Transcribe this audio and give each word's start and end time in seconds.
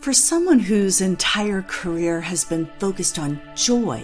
For 0.00 0.14
someone 0.14 0.60
whose 0.60 1.02
entire 1.02 1.60
career 1.60 2.22
has 2.22 2.42
been 2.42 2.64
focused 2.78 3.18
on 3.18 3.38
joy, 3.54 4.02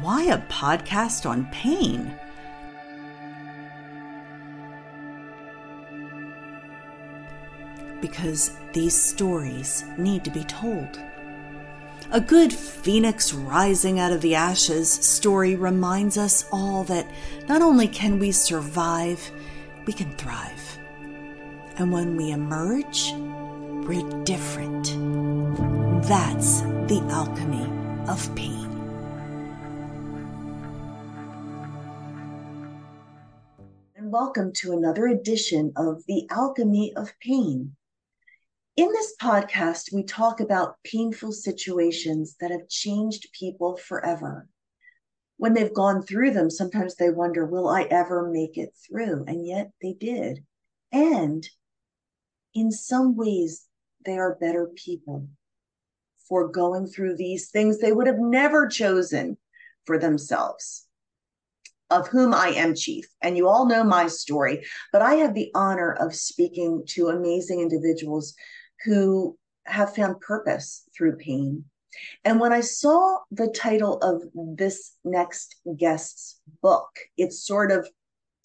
why 0.00 0.24
a 0.24 0.38
podcast 0.48 1.30
on 1.30 1.46
pain? 1.52 2.12
Because 8.00 8.56
these 8.72 9.00
stories 9.00 9.84
need 9.96 10.24
to 10.24 10.30
be 10.30 10.42
told. 10.42 11.00
A 12.10 12.20
good 12.20 12.52
phoenix 12.52 13.32
rising 13.32 14.00
out 14.00 14.10
of 14.10 14.22
the 14.22 14.34
ashes 14.34 14.90
story 14.90 15.54
reminds 15.54 16.18
us 16.18 16.46
all 16.50 16.82
that 16.84 17.08
not 17.48 17.62
only 17.62 17.86
can 17.86 18.18
we 18.18 18.32
survive, 18.32 19.30
we 19.86 19.92
can 19.92 20.10
thrive. 20.16 20.78
And 21.78 21.92
when 21.92 22.16
we 22.16 22.32
emerge, 22.32 23.12
we're 23.86 24.24
different. 24.24 24.86
That's 26.08 26.62
the 26.88 27.06
alchemy 27.08 27.70
of 28.08 28.34
pain. 28.34 28.64
And 33.94 34.10
welcome 34.10 34.52
to 34.54 34.72
another 34.72 35.06
edition 35.06 35.72
of 35.76 36.02
The 36.08 36.26
Alchemy 36.30 36.94
of 36.96 37.12
Pain. 37.20 37.76
In 38.76 38.88
this 38.88 39.14
podcast, 39.22 39.94
we 39.94 40.02
talk 40.02 40.40
about 40.40 40.82
painful 40.82 41.30
situations 41.30 42.34
that 42.40 42.50
have 42.50 42.68
changed 42.68 43.28
people 43.38 43.76
forever. 43.76 44.48
When 45.36 45.54
they've 45.54 45.72
gone 45.72 46.02
through 46.02 46.32
them, 46.32 46.50
sometimes 46.50 46.96
they 46.96 47.10
wonder, 47.10 47.46
will 47.46 47.68
I 47.68 47.82
ever 47.82 48.28
make 48.32 48.58
it 48.58 48.74
through? 48.84 49.26
And 49.28 49.46
yet 49.46 49.70
they 49.80 49.92
did. 49.92 50.44
And 50.90 51.48
in 52.52 52.72
some 52.72 53.14
ways, 53.14 53.62
they 54.06 54.16
are 54.16 54.38
better 54.40 54.70
people 54.74 55.28
for 56.28 56.48
going 56.48 56.86
through 56.86 57.16
these 57.16 57.50
things 57.50 57.78
they 57.78 57.92
would 57.92 58.06
have 58.06 58.18
never 58.18 58.66
chosen 58.66 59.36
for 59.84 59.98
themselves, 59.98 60.86
of 61.90 62.08
whom 62.08 62.34
I 62.34 62.48
am 62.48 62.74
chief. 62.74 63.06
And 63.22 63.36
you 63.36 63.48
all 63.48 63.66
know 63.66 63.84
my 63.84 64.08
story, 64.08 64.64
but 64.92 65.02
I 65.02 65.14
have 65.16 65.34
the 65.34 65.50
honor 65.54 65.92
of 65.92 66.14
speaking 66.14 66.82
to 66.88 67.08
amazing 67.08 67.60
individuals 67.60 68.34
who 68.84 69.36
have 69.66 69.94
found 69.94 70.20
purpose 70.20 70.88
through 70.96 71.16
pain. 71.16 71.64
And 72.24 72.40
when 72.40 72.52
I 72.52 72.60
saw 72.60 73.20
the 73.30 73.48
title 73.48 73.98
of 73.98 74.22
this 74.34 74.92
next 75.04 75.56
guest's 75.78 76.40
book, 76.62 76.88
it 77.16 77.32
sort 77.32 77.72
of 77.72 77.88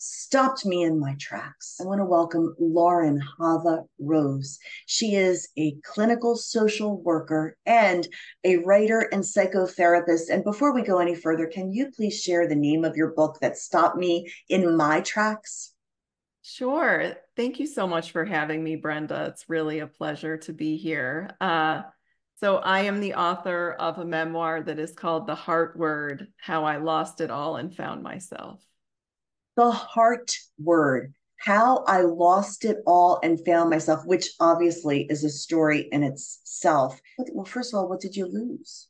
stopped 0.01 0.65
me 0.65 0.81
in 0.81 0.99
my 0.99 1.15
tracks. 1.19 1.77
I 1.79 1.83
want 1.85 1.99
to 1.99 2.05
welcome 2.05 2.55
Lauren 2.59 3.21
Chava 3.37 3.85
Rose. 3.99 4.57
She 4.87 5.15
is 5.15 5.49
a 5.59 5.75
clinical 5.83 6.35
social 6.35 6.99
worker 7.03 7.55
and 7.67 8.07
a 8.43 8.57
writer 8.57 9.07
and 9.11 9.21
psychotherapist. 9.21 10.31
And 10.31 10.43
before 10.43 10.73
we 10.73 10.81
go 10.81 10.97
any 10.97 11.13
further, 11.13 11.45
can 11.45 11.71
you 11.71 11.91
please 11.91 12.19
share 12.19 12.47
the 12.47 12.55
name 12.55 12.83
of 12.83 12.97
your 12.97 13.11
book 13.11 13.37
that 13.41 13.57
stopped 13.57 13.95
me 13.95 14.27
in 14.49 14.75
my 14.75 15.01
tracks? 15.01 15.73
Sure. 16.41 17.13
Thank 17.35 17.59
you 17.59 17.67
so 17.67 17.85
much 17.85 18.11
for 18.11 18.25
having 18.25 18.63
me, 18.63 18.77
Brenda. 18.77 19.25
It's 19.25 19.49
really 19.49 19.79
a 19.79 19.87
pleasure 19.87 20.37
to 20.37 20.51
be 20.51 20.77
here. 20.77 21.29
Uh, 21.39 21.83
so, 22.39 22.55
I 22.57 22.81
am 22.81 23.01
the 23.01 23.13
author 23.13 23.73
of 23.73 23.99
a 23.99 24.05
memoir 24.05 24.63
that 24.63 24.79
is 24.79 24.93
called 24.93 25.27
The 25.27 25.35
Heart 25.35 25.77
Word 25.77 26.29
How 26.37 26.63
I 26.63 26.77
Lost 26.77 27.21
It 27.21 27.29
All 27.29 27.57
and 27.57 27.75
Found 27.75 28.01
Myself 28.01 28.65
the 29.55 29.71
heart 29.71 30.35
word, 30.57 31.13
how 31.37 31.83
I 31.87 32.01
lost 32.01 32.65
it 32.65 32.77
all 32.85 33.19
and 33.23 33.43
found 33.45 33.69
myself, 33.69 34.05
which 34.05 34.29
obviously 34.39 35.03
is 35.09 35.23
a 35.23 35.29
story 35.29 35.87
in 35.91 36.03
itself. 36.03 36.99
Well, 37.17 37.45
first 37.45 37.73
of 37.73 37.79
all, 37.79 37.89
what 37.89 37.99
did 37.99 38.15
you 38.15 38.27
lose? 38.27 38.87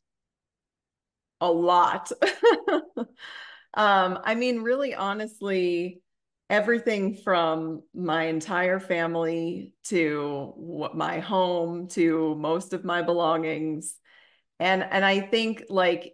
A 1.39 1.52
lot. 1.52 2.12
um, 2.98 4.20
I 4.23 4.36
mean, 4.36 4.61
really, 4.61 4.94
honestly, 4.94 6.02
everything 6.52 7.16
from 7.16 7.82
my 7.94 8.26
entire 8.26 8.77
family 8.77 9.73
to 9.86 10.92
my 10.94 11.20
home 11.20 11.88
to 11.88 12.36
most 12.36 12.73
of 12.73 12.83
my 12.83 13.02
belongings 13.02 13.95
and 14.60 14.83
and 14.83 15.05
i 15.05 15.21
think 15.21 15.64
like 15.70 16.14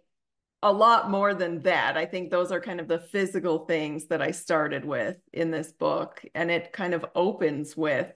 a 0.64 0.72
lot 0.72 1.10
more 1.12 1.34
than 1.34 1.62
that. 1.64 1.98
I 1.98 2.06
think 2.06 2.30
those 2.30 2.52
are 2.52 2.60
kind 2.60 2.80
of 2.80 2.88
the 2.88 3.00
physical 3.00 3.66
things 3.66 4.08
that 4.08 4.22
I 4.22 4.32
started 4.32 4.86
with 4.86 5.18
in 5.32 5.52
this 5.52 5.72
book. 5.72 6.24
And 6.34 6.50
it 6.50 6.74
kind 6.74 6.94
of 6.94 7.06
opens 7.14 7.78
with 7.78 8.12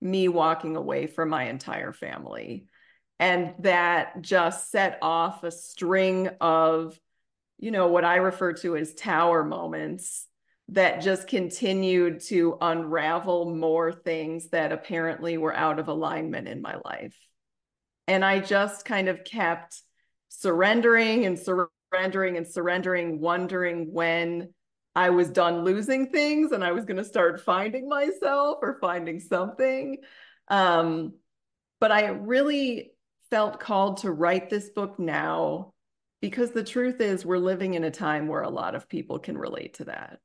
me 0.00 0.28
walking 0.28 0.76
away 0.76 1.06
from 1.06 1.28
my 1.28 1.44
entire 1.44 1.92
family. 1.92 2.66
And 3.20 3.54
that 3.60 4.22
just 4.22 4.70
set 4.70 4.98
off 5.02 5.44
a 5.44 5.50
string 5.50 6.30
of, 6.40 6.98
you 7.58 7.70
know, 7.70 7.88
what 7.88 8.04
I 8.04 8.16
refer 8.16 8.54
to 8.54 8.76
as 8.76 8.94
tower 8.94 9.44
moments 9.44 10.26
that 10.68 11.02
just 11.02 11.28
continued 11.28 12.20
to 12.20 12.56
unravel 12.60 13.54
more 13.54 13.92
things 13.92 14.48
that 14.48 14.72
apparently 14.72 15.36
were 15.36 15.54
out 15.54 15.78
of 15.78 15.88
alignment 15.88 16.48
in 16.48 16.62
my 16.62 16.76
life. 16.84 17.16
And 18.08 18.24
I 18.24 18.40
just 18.40 18.84
kind 18.84 19.08
of 19.08 19.22
kept 19.22 19.80
surrendering 20.30 21.26
and 21.26 21.38
surrendering 21.38 21.68
surrendering 21.92 22.36
and 22.36 22.46
surrendering, 22.46 23.20
wondering 23.20 23.92
when 23.92 24.52
I 24.94 25.10
was 25.10 25.30
done 25.30 25.64
losing 25.64 26.10
things 26.10 26.52
and 26.52 26.64
I 26.64 26.72
was 26.72 26.84
going 26.84 26.96
to 26.96 27.04
start 27.04 27.40
finding 27.40 27.88
myself 27.88 28.58
or 28.62 28.78
finding 28.80 29.20
something. 29.20 29.98
Um, 30.48 31.14
but 31.80 31.92
I 31.92 32.06
really 32.08 32.92
felt 33.30 33.60
called 33.60 33.98
to 33.98 34.10
write 34.10 34.50
this 34.50 34.70
book 34.70 34.98
now 34.98 35.72
because 36.20 36.52
the 36.52 36.62
truth 36.62 37.00
is, 37.00 37.26
we're 37.26 37.38
living 37.38 37.74
in 37.74 37.84
a 37.84 37.90
time 37.90 38.28
where 38.28 38.42
a 38.42 38.50
lot 38.50 38.74
of 38.74 38.88
people 38.88 39.18
can 39.18 39.36
relate 39.36 39.74
to 39.74 39.86
that. 39.86 40.18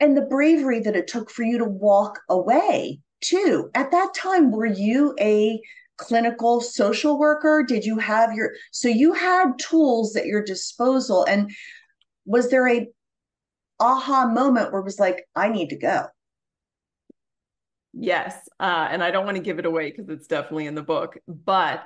And 0.00 0.16
the 0.16 0.22
bravery 0.22 0.80
that 0.80 0.94
it 0.94 1.08
took 1.08 1.28
for 1.28 1.42
you 1.42 1.58
to 1.58 1.64
walk 1.64 2.20
away, 2.28 3.00
too. 3.20 3.68
At 3.74 3.90
that 3.90 4.14
time, 4.14 4.52
were 4.52 4.64
you 4.64 5.16
a 5.18 5.60
clinical 5.98 6.60
social 6.60 7.18
worker? 7.18 7.64
Did 7.66 7.84
you 7.84 7.98
have 7.98 8.32
your 8.32 8.52
so 8.70 8.88
you 8.88 9.12
had 9.12 9.58
tools 9.58 10.16
at 10.16 10.26
your 10.26 10.42
disposal 10.42 11.24
and 11.24 11.50
was 12.24 12.50
there 12.50 12.68
a 12.68 12.86
aha 13.80 14.26
moment 14.26 14.72
where 14.72 14.80
it 14.80 14.84
was 14.84 14.98
like 14.98 15.26
I 15.36 15.48
need 15.48 15.68
to 15.70 15.76
go? 15.76 16.06
Yes, 17.92 18.48
uh, 18.60 18.88
and 18.90 19.02
I 19.02 19.10
don't 19.10 19.24
want 19.24 19.36
to 19.36 19.42
give 19.42 19.58
it 19.58 19.66
away 19.66 19.90
because 19.90 20.08
it's 20.08 20.26
definitely 20.26 20.66
in 20.66 20.74
the 20.74 20.82
book, 20.82 21.18
but 21.26 21.84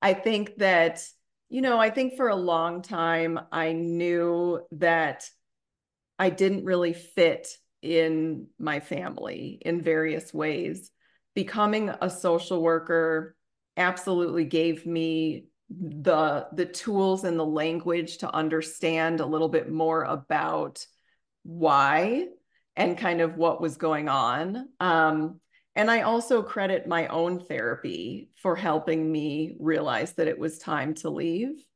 I 0.00 0.14
think 0.14 0.56
that 0.56 1.02
you 1.48 1.60
know, 1.60 1.78
I 1.78 1.90
think 1.90 2.16
for 2.16 2.28
a 2.28 2.34
long 2.34 2.80
time 2.80 3.38
I 3.52 3.72
knew 3.72 4.60
that 4.72 5.28
I 6.18 6.30
didn't 6.30 6.64
really 6.64 6.94
fit 6.94 7.46
in 7.82 8.46
my 8.58 8.80
family 8.80 9.58
in 9.60 9.82
various 9.82 10.32
ways. 10.32 10.90
Becoming 11.34 11.90
a 12.00 12.08
social 12.08 12.62
worker 12.62 13.36
absolutely 13.76 14.44
gave 14.44 14.86
me 14.86 15.46
the 15.70 16.46
the 16.52 16.66
tools 16.66 17.24
and 17.24 17.38
the 17.38 17.46
language 17.46 18.18
to 18.18 18.34
understand 18.34 19.20
a 19.20 19.26
little 19.26 19.48
bit 19.48 19.70
more 19.70 20.04
about 20.04 20.86
why 21.44 22.26
and 22.76 22.98
kind 22.98 23.20
of 23.20 23.36
what 23.36 23.60
was 23.60 23.76
going 23.76 24.08
on. 24.08 24.68
Um, 24.80 25.40
and 25.74 25.90
i 25.90 26.02
also 26.02 26.42
credit 26.42 26.86
my 26.86 27.06
own 27.06 27.40
therapy 27.40 28.30
for 28.36 28.54
helping 28.54 29.10
me 29.10 29.56
realize 29.58 30.12
that 30.14 30.28
it 30.28 30.38
was 30.38 30.58
time 30.58 30.94
to 30.94 31.10
leave. 31.10 31.66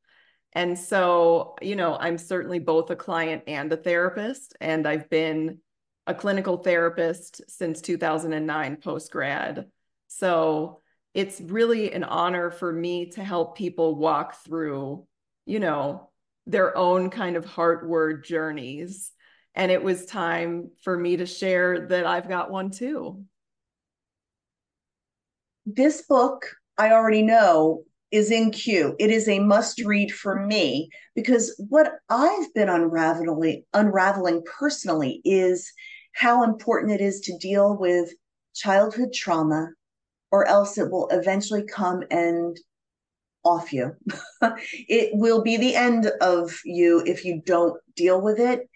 And 0.53 0.77
so 0.77 1.55
you 1.61 1.75
know 1.75 1.97
i'm 1.99 2.17
certainly 2.17 2.59
both 2.59 2.89
a 2.89 2.95
client 2.95 3.43
and 3.47 3.71
a 3.71 3.77
therapist 3.77 4.55
and 4.61 4.87
i've 4.87 5.09
been 5.09 5.59
a 6.07 6.15
clinical 6.15 6.57
therapist 6.57 7.41
since 7.49 7.81
2009 7.81 8.77
post 8.77 9.11
grad 9.11 9.67
so 10.07 10.81
it's 11.13 11.41
really 11.41 11.91
an 11.91 12.03
honor 12.03 12.51
for 12.51 12.71
me 12.71 13.07
to 13.11 13.23
help 13.23 13.57
people 13.57 13.95
walk 13.95 14.43
through, 14.43 15.05
you 15.45 15.59
know, 15.59 16.09
their 16.45 16.75
own 16.77 17.09
kind 17.09 17.35
of 17.35 17.45
heart 17.45 17.87
word 17.87 18.23
journeys. 18.23 19.11
And 19.55 19.71
it 19.71 19.83
was 19.83 20.05
time 20.05 20.71
for 20.83 20.97
me 20.97 21.17
to 21.17 21.25
share 21.25 21.87
that 21.87 22.05
I've 22.05 22.29
got 22.29 22.51
one 22.51 22.69
too. 22.69 23.23
This 25.65 26.03
book, 26.03 26.45
I 26.77 26.91
already 26.91 27.23
know, 27.23 27.83
is 28.11 28.31
in 28.31 28.51
queue. 28.51 28.95
It 28.99 29.09
is 29.09 29.27
a 29.27 29.39
must 29.39 29.81
read 29.83 30.11
for 30.13 30.45
me 30.45 30.89
because 31.15 31.61
what 31.69 31.91
I've 32.09 32.53
been 32.53 32.69
unraveling 32.69 33.63
unraveling 33.73 34.43
personally 34.45 35.21
is 35.25 35.71
how 36.13 36.43
important 36.43 36.93
it 36.93 37.01
is 37.01 37.19
to 37.21 37.37
deal 37.37 37.75
with 37.77 38.13
childhood 38.55 39.13
trauma 39.13 39.69
or 40.31 40.47
else 40.47 40.77
it 40.77 40.89
will 40.91 41.07
eventually 41.09 41.63
come 41.63 42.03
and 42.11 42.57
off 43.43 43.71
you. 43.71 43.95
it 44.89 45.11
will 45.13 45.41
be 45.41 45.57
the 45.57 45.75
end 45.75 46.11
of 46.21 46.59
you 46.65 47.01
if 47.05 47.23
you 47.23 47.41
don't 47.45 47.79
deal 47.95 48.21
with 48.21 48.39
it. 48.39 48.67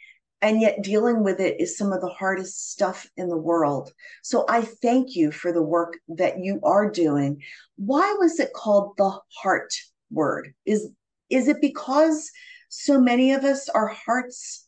and 0.42 0.60
yet 0.60 0.82
dealing 0.82 1.24
with 1.24 1.40
it 1.40 1.60
is 1.62 1.78
some 1.78 1.94
of 1.94 2.02
the 2.02 2.10
hardest 2.10 2.72
stuff 2.72 3.08
in 3.16 3.30
the 3.30 3.38
world. 3.38 3.92
So 4.24 4.46
I 4.50 4.62
thank 4.62 5.16
you 5.16 5.32
for 5.32 5.52
the 5.52 5.62
work 5.62 5.98
that 6.08 6.40
you 6.40 6.60
are 6.64 6.90
doing. 6.90 7.42
Why 7.76 8.16
was 8.20 8.40
it 8.40 8.54
called 8.54 8.94
the 8.98 9.20
heart 9.42 9.74
word? 10.10 10.54
Is 10.66 10.90
is 11.30 11.48
it 11.48 11.62
because 11.62 12.32
so 12.70 13.00
many 13.00 13.34
of 13.34 13.44
us 13.44 13.70
our 13.70 13.88
hearts 13.88 14.68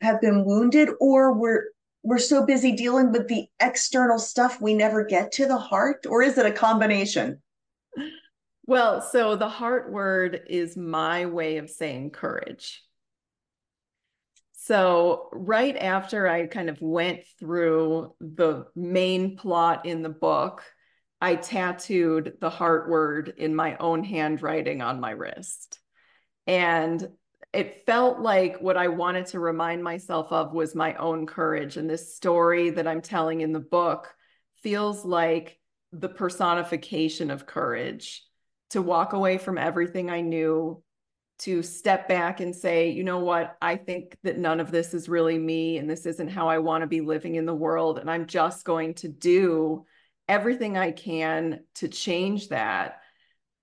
have 0.00 0.20
been 0.20 0.44
wounded 0.44 0.88
or 1.00 1.32
we're 1.32 1.64
we're 2.02 2.18
so 2.18 2.46
busy 2.46 2.72
dealing 2.72 3.12
with 3.12 3.28
the 3.28 3.46
external 3.60 4.18
stuff 4.18 4.60
we 4.60 4.74
never 4.74 5.04
get 5.04 5.32
to 5.32 5.46
the 5.46 5.58
heart 5.58 6.06
or 6.08 6.22
is 6.22 6.38
it 6.38 6.46
a 6.46 6.52
combination? 6.52 7.42
Well, 8.66 9.00
so 9.00 9.34
the 9.34 9.48
heart 9.48 9.90
word 9.90 10.42
is 10.48 10.76
my 10.76 11.26
way 11.26 11.56
of 11.56 11.70
saying 11.70 12.10
courage. 12.10 12.82
So, 14.52 15.30
right 15.32 15.74
after 15.74 16.28
I 16.28 16.46
kind 16.46 16.68
of 16.68 16.78
went 16.82 17.20
through 17.40 18.14
the 18.20 18.66
main 18.76 19.38
plot 19.38 19.86
in 19.86 20.02
the 20.02 20.10
book, 20.10 20.62
I 21.20 21.36
tattooed 21.36 22.34
the 22.40 22.50
heart 22.50 22.90
word 22.90 23.32
in 23.38 23.56
my 23.56 23.78
own 23.78 24.04
handwriting 24.04 24.82
on 24.82 25.00
my 25.00 25.12
wrist. 25.12 25.80
And 26.46 27.08
it 27.58 27.84
felt 27.86 28.20
like 28.20 28.60
what 28.60 28.76
I 28.76 28.86
wanted 28.86 29.26
to 29.26 29.40
remind 29.40 29.82
myself 29.82 30.30
of 30.30 30.52
was 30.52 30.76
my 30.76 30.94
own 30.94 31.26
courage. 31.26 31.76
And 31.76 31.90
this 31.90 32.14
story 32.14 32.70
that 32.70 32.86
I'm 32.86 33.02
telling 33.02 33.40
in 33.40 33.52
the 33.52 33.58
book 33.58 34.14
feels 34.62 35.04
like 35.04 35.58
the 35.90 36.08
personification 36.08 37.32
of 37.32 37.46
courage 37.46 38.22
to 38.70 38.80
walk 38.80 39.12
away 39.12 39.38
from 39.38 39.58
everything 39.58 40.08
I 40.08 40.20
knew, 40.20 40.84
to 41.40 41.64
step 41.64 42.06
back 42.06 42.38
and 42.38 42.54
say, 42.54 42.90
you 42.90 43.02
know 43.02 43.18
what, 43.18 43.56
I 43.60 43.74
think 43.74 44.16
that 44.22 44.38
none 44.38 44.60
of 44.60 44.70
this 44.70 44.94
is 44.94 45.08
really 45.08 45.36
me 45.36 45.78
and 45.78 45.90
this 45.90 46.06
isn't 46.06 46.28
how 46.28 46.48
I 46.48 46.58
want 46.58 46.82
to 46.82 46.86
be 46.86 47.00
living 47.00 47.34
in 47.34 47.44
the 47.44 47.52
world. 47.54 47.98
And 47.98 48.08
I'm 48.08 48.26
just 48.26 48.64
going 48.64 48.94
to 48.94 49.08
do 49.08 49.84
everything 50.28 50.78
I 50.78 50.92
can 50.92 51.64
to 51.76 51.88
change 51.88 52.50
that. 52.50 53.00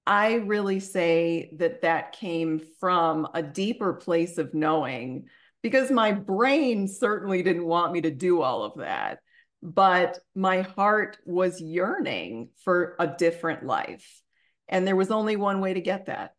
I 0.08 0.36
really 0.36 0.80
say 0.80 1.50
that 1.58 1.82
that 1.82 2.12
came 2.12 2.62
from 2.80 3.28
a 3.34 3.42
deeper 3.42 3.94
place 3.94 4.38
of 4.38 4.54
knowing 4.54 5.26
because 5.64 5.90
my 5.90 6.12
brain 6.12 6.88
certainly 6.88 7.42
didn't 7.42 7.66
want 7.66 7.92
me 7.92 8.02
to 8.02 8.12
do 8.12 8.42
all 8.42 8.64
of 8.64 8.78
that. 8.78 9.20
But 9.64 10.20
my 10.36 10.62
heart 10.62 11.18
was 11.26 11.60
yearning 11.60 12.50
for 12.64 12.96
a 13.00 13.08
different 13.08 13.66
life. 13.66 14.22
And 14.68 14.86
there 14.86 14.96
was 14.96 15.10
only 15.10 15.38
one 15.38 15.60
way 15.60 15.74
to 15.74 15.82
get 15.82 16.06
that. 16.06 16.36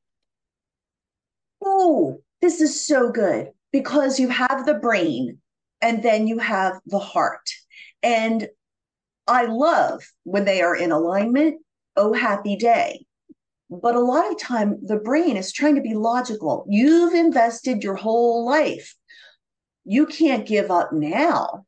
Oh, 1.65 2.19
this 2.41 2.61
is 2.61 2.87
so 2.87 3.11
good 3.11 3.51
because 3.73 4.21
you 4.21 4.29
have 4.29 4.65
the 4.65 4.75
brain 4.75 5.39
and 5.83 6.03
then 6.03 6.29
you 6.29 6.39
have 6.39 6.75
the 6.87 7.01
heart. 7.01 7.51
And 8.03 8.47
I 9.27 9.47
love 9.47 10.05
when 10.23 10.45
they 10.45 10.63
are 10.63 10.77
in 10.77 10.93
alignment. 10.93 11.61
Oh, 11.97 12.13
happy 12.13 12.55
day. 12.55 13.06
But 13.69 13.97
a 13.97 14.01
lot 14.01 14.31
of 14.31 14.39
time, 14.39 14.79
the 14.83 14.99
brain 14.99 15.37
is 15.37 15.53
trying 15.53 15.75
to 15.75 15.81
be 15.81 15.95
logical. 15.95 16.65
You've 16.69 17.15
invested 17.15 17.83
your 17.83 17.97
whole 17.97 18.47
life. 18.47 18.95
You 19.85 20.07
can't 20.07 20.47
give 20.47 20.71
up 20.71 20.93
now. 20.93 21.67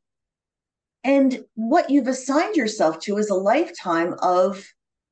And 1.03 1.43
what 1.55 1.89
you've 1.89 2.07
assigned 2.07 2.55
yourself 2.55 2.99
to 3.01 3.17
is 3.17 3.29
a 3.29 3.35
lifetime 3.35 4.15
of 4.21 4.65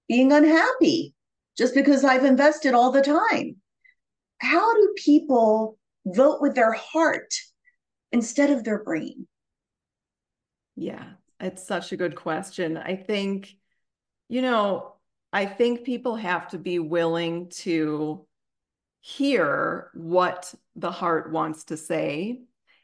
being 0.08 0.32
unhappy 0.32 1.14
just 1.58 1.74
because 1.74 2.04
I've 2.04 2.26
invested 2.26 2.74
all 2.74 2.92
the 2.92 3.02
time. 3.02 3.58
How 4.40 4.74
do 4.74 4.94
people 4.96 5.78
vote 6.06 6.42
with 6.42 6.56
their 6.56 6.74
heart 6.74 7.34
instead 8.12 8.52
of 8.52 8.64
their 8.64 8.84
brain? 8.84 9.28
Yeah, 10.76 11.04
it's 11.40 11.66
such 11.66 11.92
a 11.92 11.98
good 11.98 12.16
question. 12.16 12.78
I 12.78 12.96
think, 12.96 13.56
you 14.30 14.42
know, 14.42 14.97
I 15.34 15.46
think 15.46 15.84
people 15.84 16.16
have 16.16 16.50
to 16.50 16.58
be 16.58 16.80
willing 16.80 17.50
to 17.50 18.26
hear 19.02 19.92
what 19.94 20.54
the 20.76 20.92
heart 20.92 21.32
wants 21.32 21.66
to 21.66 21.78
say 21.78 22.42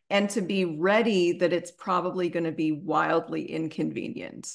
and 0.10 0.30
to 0.32 0.42
be 0.42 0.66
ready 0.66 1.34
that 1.34 1.54
it's 1.54 1.72
probably 1.72 2.30
going 2.30 2.44
to 2.44 2.52
be 2.52 2.72
wildly 2.72 3.50
inconvenient. 3.50 4.50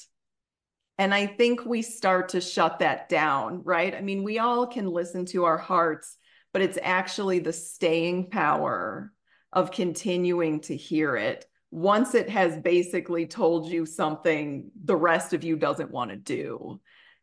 And 0.97 1.13
I 1.13 1.25
think 1.25 1.65
we 1.65 1.81
start 1.81 2.29
to 2.29 2.41
shut 2.41 2.79
that 2.79 3.09
down, 3.09 3.63
right? 3.63 3.95
I 3.95 4.01
mean, 4.01 4.23
we 4.23 4.39
all 4.39 4.67
can 4.67 4.87
listen 4.87 5.25
to 5.27 5.45
our 5.45 5.57
hearts, 5.57 6.17
but 6.53 6.61
it's 6.61 6.77
actually 6.81 7.39
the 7.39 7.53
staying 7.53 8.29
power 8.29 9.11
of 9.51 9.71
continuing 9.71 10.59
to 10.61 10.75
hear 10.75 11.15
it. 11.15 11.45
Once 11.71 12.15
it 12.15 12.29
has 12.29 12.57
basically 12.57 13.25
told 13.27 13.69
you 13.69 13.85
something 13.85 14.71
the 14.83 14.95
rest 14.95 15.33
of 15.33 15.43
you 15.43 15.55
doesn't 15.55 15.91
want 15.91 16.11
to 16.11 16.17
do 16.17 16.79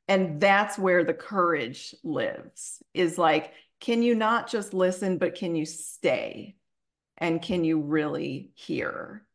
and 0.08 0.40
that's 0.40 0.78
where 0.78 1.04
the 1.04 1.14
courage 1.14 1.94
lives 2.04 2.82
is 2.94 3.18
like 3.18 3.52
can 3.80 4.02
you 4.02 4.14
not 4.14 4.48
just 4.48 4.74
listen 4.74 5.18
but 5.18 5.34
can 5.34 5.54
you 5.54 5.66
stay? 5.66 6.56
And 7.18 7.40
can 7.40 7.64
you 7.64 7.80
really 7.80 8.50
hear 8.54 9.26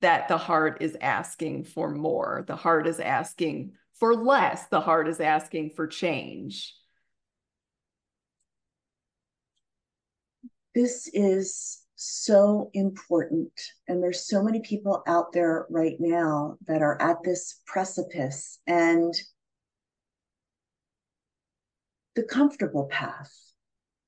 that 0.00 0.28
the 0.28 0.38
heart 0.38 0.78
is 0.80 0.96
asking 1.00 1.64
for 1.64 1.90
more? 1.90 2.44
The 2.46 2.56
heart 2.56 2.86
is 2.86 3.00
asking 3.00 3.72
for 3.94 4.14
less. 4.14 4.66
The 4.66 4.80
heart 4.80 5.08
is 5.08 5.20
asking 5.20 5.70
for 5.70 5.86
change. 5.86 6.74
This 10.74 11.08
is 11.12 11.82
so 11.94 12.70
important. 12.74 13.52
And 13.88 14.02
there's 14.02 14.26
so 14.26 14.42
many 14.42 14.60
people 14.60 15.02
out 15.06 15.32
there 15.32 15.66
right 15.70 15.96
now 15.98 16.56
that 16.66 16.82
are 16.82 17.00
at 17.00 17.22
this 17.22 17.60
precipice. 17.66 18.58
And 18.66 19.14
the 22.14 22.22
comfortable 22.22 22.86
path, 22.86 23.32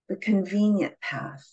the 0.08 0.16
convenient 0.16 0.94
path. 1.00 1.46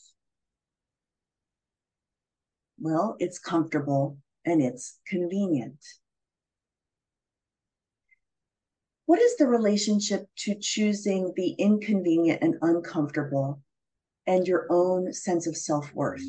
Well, 2.79 3.15
it's 3.19 3.39
comfortable 3.39 4.17
and 4.45 4.61
it's 4.61 4.99
convenient. 5.07 5.77
What 9.05 9.19
is 9.19 9.37
the 9.37 9.47
relationship 9.47 10.25
to 10.37 10.55
choosing 10.59 11.33
the 11.35 11.51
inconvenient 11.51 12.41
and 12.41 12.55
uncomfortable 12.61 13.61
and 14.25 14.47
your 14.47 14.67
own 14.69 15.13
sense 15.13 15.47
of 15.47 15.57
self-worth? 15.57 16.23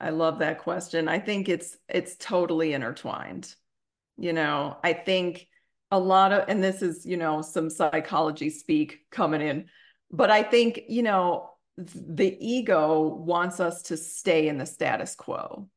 I 0.00 0.10
love 0.10 0.40
that 0.40 0.58
question. 0.58 1.08
I 1.08 1.18
think 1.18 1.48
it's 1.48 1.76
it's 1.88 2.16
totally 2.16 2.72
intertwined. 2.72 3.54
You 4.18 4.32
know, 4.32 4.76
I 4.82 4.92
think 4.92 5.46
a 5.94 5.98
lot 5.98 6.32
of 6.32 6.44
and 6.48 6.62
this 6.62 6.82
is 6.82 7.06
you 7.06 7.16
know 7.16 7.40
some 7.40 7.70
psychology 7.70 8.50
speak 8.50 9.00
coming 9.10 9.40
in 9.40 9.66
but 10.10 10.28
i 10.28 10.42
think 10.42 10.80
you 10.88 11.04
know 11.04 11.50
the 11.76 12.36
ego 12.40 13.02
wants 13.02 13.60
us 13.60 13.82
to 13.82 13.96
stay 13.96 14.46
in 14.46 14.58
the 14.58 14.66
status 14.66 15.16
quo. 15.16 15.68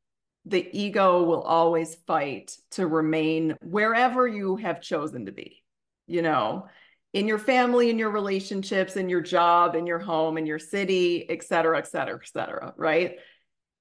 The 0.45 0.69
ego 0.71 1.23
will 1.23 1.41
always 1.41 1.95
fight 1.95 2.55
to 2.71 2.85
remain 2.85 3.55
wherever 3.61 4.27
you 4.27 4.57
have 4.57 4.79
chosen 4.79 5.25
to 5.25 5.31
be 5.31 5.63
you 6.07 6.21
know 6.21 6.67
in 7.13 7.27
your 7.27 7.39
family 7.39 7.89
in 7.89 7.99
your 7.99 8.11
relationships 8.11 8.95
in 8.95 9.09
your 9.09 9.21
job 9.21 9.75
in 9.75 9.85
your 9.85 9.99
home 9.99 10.37
in 10.37 10.45
your 10.45 10.59
city 10.59 11.29
et 11.29 11.43
cetera 11.43 11.77
et 11.77 11.87
cetera 11.87 12.19
et 12.21 12.27
cetera 12.27 12.73
right 12.77 13.17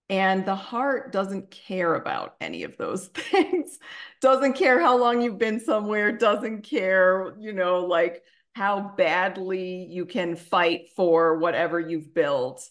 and 0.08 0.44
the 0.44 0.54
heart 0.54 1.12
doesn't 1.12 1.50
care 1.50 1.94
about 1.94 2.36
any 2.40 2.62
of 2.62 2.76
those 2.76 3.08
things, 3.14 3.78
doesn't 4.20 4.54
care 4.54 4.80
how 4.80 4.98
long 4.98 5.20
you've 5.20 5.38
been 5.38 5.60
somewhere, 5.60 6.12
doesn't 6.12 6.62
care, 6.62 7.34
you 7.38 7.52
know, 7.52 7.84
like 7.84 8.22
how 8.54 8.94
badly 8.96 9.86
you 9.90 10.06
can 10.06 10.36
fight 10.36 10.88
for 10.96 11.38
whatever 11.38 11.78
you've 11.78 12.14
built. 12.14 12.68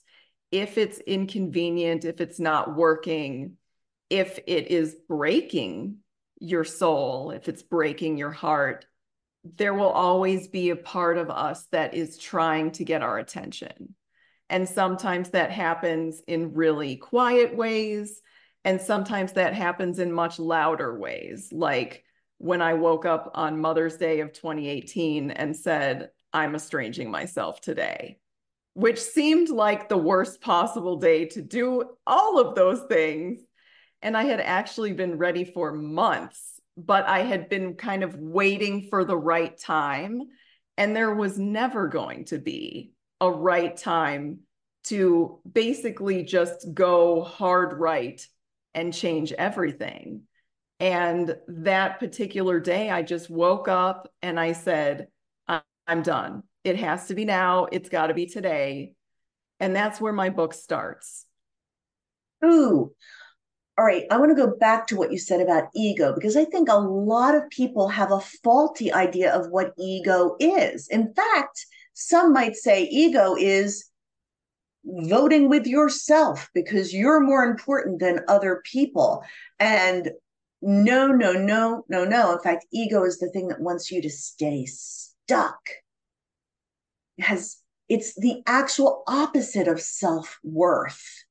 If 0.51 0.77
it's 0.77 0.99
inconvenient, 0.99 2.05
if 2.05 2.21
it's 2.21 2.39
not 2.39 2.75
working, 2.75 3.57
if 4.09 4.39
it 4.47 4.67
is 4.67 4.95
breaking 5.07 5.97
your 6.39 6.63
soul, 6.63 7.31
if 7.31 7.49
it's 7.49 7.63
breaking 7.63 8.17
your 8.17 8.31
heart, 8.31 8.85
there 9.57 9.73
will 9.73 9.89
always 9.89 10.47
be 10.47 10.69
a 10.69 10.75
part 10.75 11.17
of 11.17 11.29
us 11.29 11.65
that 11.71 11.93
is 11.93 12.17
trying 12.17 12.71
to 12.71 12.83
get 12.83 13.03
our 13.03 13.19
attention. 13.19 13.94
And 14.49 14.67
sometimes 14.67 15.31
that 15.31 15.51
happens 15.51 16.21
in 16.27 16.53
really 16.53 16.97
quiet 16.97 17.55
ways. 17.55 18.21
And 18.63 18.79
sometimes 18.79 19.33
that 19.33 19.53
happens 19.53 19.99
in 19.99 20.11
much 20.11 20.39
louder 20.39 20.97
ways. 20.97 21.49
Like 21.51 22.03
when 22.37 22.61
I 22.61 22.73
woke 22.73 23.05
up 23.05 23.31
on 23.33 23.61
Mother's 23.61 23.97
Day 23.97 24.19
of 24.19 24.33
2018 24.33 25.31
and 25.31 25.55
said, 25.55 26.09
I'm 26.33 26.55
estranging 26.55 27.09
myself 27.09 27.61
today, 27.61 28.17
which 28.73 28.99
seemed 28.99 29.49
like 29.49 29.87
the 29.87 29.97
worst 29.97 30.41
possible 30.41 30.97
day 30.97 31.25
to 31.27 31.41
do 31.41 31.91
all 32.05 32.39
of 32.39 32.55
those 32.55 32.81
things. 32.89 33.39
And 34.01 34.17
I 34.17 34.25
had 34.25 34.41
actually 34.41 34.93
been 34.93 35.17
ready 35.17 35.45
for 35.45 35.71
months, 35.71 36.59
but 36.75 37.05
I 37.07 37.19
had 37.19 37.49
been 37.49 37.75
kind 37.75 38.03
of 38.03 38.15
waiting 38.15 38.87
for 38.89 39.05
the 39.05 39.17
right 39.17 39.57
time. 39.57 40.21
And 40.77 40.93
there 40.93 41.15
was 41.15 41.39
never 41.39 41.87
going 41.87 42.25
to 42.25 42.37
be 42.37 42.94
a 43.21 43.29
right 43.29 43.75
time 43.75 44.39
to 44.85 45.39
basically 45.51 46.23
just 46.23 46.73
go 46.73 47.23
hard 47.23 47.79
right 47.79 48.25
and 48.73 48.93
change 48.93 49.31
everything. 49.31 50.21
And 50.79 51.35
that 51.47 51.99
particular 51.99 52.59
day, 52.59 52.89
I 52.89 53.01
just 53.01 53.29
woke 53.29 53.67
up 53.67 54.11
and 54.21 54.39
I 54.39 54.51
said, 54.51 55.07
I'm 55.87 56.01
done. 56.01 56.43
It 56.63 56.77
has 56.77 57.07
to 57.07 57.15
be 57.15 57.25
now. 57.25 57.67
It's 57.71 57.89
got 57.89 58.07
to 58.07 58.13
be 58.13 58.25
today. 58.25 58.93
And 59.59 59.75
that's 59.75 60.01
where 60.01 60.13
my 60.13 60.29
book 60.29 60.53
starts. 60.53 61.25
Ooh. 62.43 62.91
All 63.77 63.85
right. 63.85 64.03
I 64.09 64.17
want 64.17 64.31
to 64.31 64.45
go 64.45 64.55
back 64.57 64.87
to 64.87 64.95
what 64.95 65.11
you 65.11 65.17
said 65.17 65.41
about 65.41 65.69
ego 65.75 66.13
because 66.13 66.35
I 66.35 66.45
think 66.45 66.69
a 66.69 66.75
lot 66.75 67.35
of 67.35 67.49
people 67.49 67.87
have 67.89 68.11
a 68.11 68.19
faulty 68.19 68.91
idea 68.91 69.33
of 69.33 69.49
what 69.51 69.73
ego 69.77 70.35
is. 70.39 70.87
In 70.87 71.13
fact, 71.13 71.65
some 71.95 72.33
might 72.33 72.55
say 72.55 72.83
ego 72.83 73.35
is 73.35 73.89
voting 74.83 75.49
with 75.49 75.65
yourself 75.65 76.49
because 76.53 76.93
you're 76.93 77.21
more 77.21 77.43
important 77.43 77.99
than 77.99 78.23
other 78.27 78.61
people. 78.65 79.23
And 79.59 80.11
no, 80.61 81.07
no, 81.07 81.31
no, 81.33 81.85
no, 81.89 82.05
no. 82.05 82.33
In 82.33 82.39
fact, 82.39 82.65
ego 82.71 83.03
is 83.03 83.17
the 83.17 83.29
thing 83.29 83.47
that 83.47 83.61
wants 83.61 83.91
you 83.91 84.01
to 84.01 84.09
stay 84.09 84.65
stuck. 84.65 85.59
It 87.17 87.23
has 87.23 87.57
it's 87.87 88.15
the 88.15 88.41
actual 88.45 89.03
opposite 89.07 89.67
of 89.67 89.79
self-worth 89.79 91.23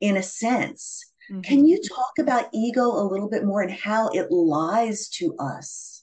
in 0.00 0.16
a 0.16 0.22
sense. 0.22 1.04
Mm-hmm. 1.30 1.40
Can 1.40 1.66
you 1.66 1.80
talk 1.82 2.12
about 2.18 2.48
ego 2.52 2.84
a 2.84 3.08
little 3.08 3.28
bit 3.28 3.44
more 3.44 3.62
and 3.62 3.72
how 3.72 4.08
it 4.10 4.30
lies 4.30 5.08
to 5.10 5.34
us? 5.38 5.99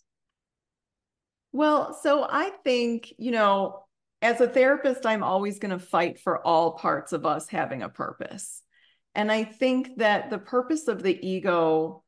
Well, 1.58 1.98
so 2.04 2.24
I 2.30 2.52
think, 2.64 3.12
you 3.18 3.32
know, 3.32 3.86
as 4.22 4.42
a 4.42 4.48
therapist, 4.48 5.08
I'm 5.08 5.24
always 5.24 5.58
going 5.58 5.72
to 5.72 5.84
fight 5.84 6.20
for 6.20 6.46
all 6.46 6.74
parts 6.74 7.14
of 7.14 7.26
us 7.26 7.48
having 7.48 7.82
a 7.82 7.90
purpose. 7.90 8.62
And 9.16 9.32
I 9.32 9.44
think 9.44 9.98
that 9.98 10.30
the 10.30 10.38
purpose 10.38 10.88
of 10.88 11.02
the 11.02 11.18
ego 11.28 12.04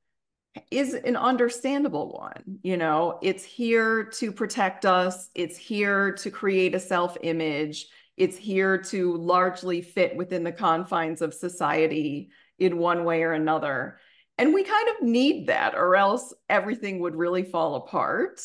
is 0.69 0.93
an 0.93 1.15
understandable 1.15 2.11
one. 2.11 2.59
You 2.61 2.77
know, 2.77 3.17
it's 3.23 3.43
here 3.43 4.03
to 4.03 4.31
protect 4.31 4.85
us, 4.85 5.29
it's 5.33 5.57
here 5.57 6.11
to 6.11 6.29
create 6.29 6.75
a 6.75 6.79
self 6.79 7.17
image, 7.23 7.87
it's 8.17 8.37
here 8.37 8.77
to 8.77 9.17
largely 9.17 9.81
fit 9.81 10.15
within 10.15 10.43
the 10.43 10.51
confines 10.51 11.23
of 11.23 11.33
society 11.33 12.29
in 12.59 12.77
one 12.77 13.03
way 13.03 13.23
or 13.23 13.33
another. 13.33 13.97
And 14.37 14.53
we 14.53 14.63
kind 14.63 14.89
of 14.89 15.07
need 15.07 15.47
that, 15.47 15.73
or 15.73 15.95
else 15.95 16.35
everything 16.49 16.99
would 16.99 17.15
really 17.15 17.41
fall 17.41 17.73
apart. 17.73 18.41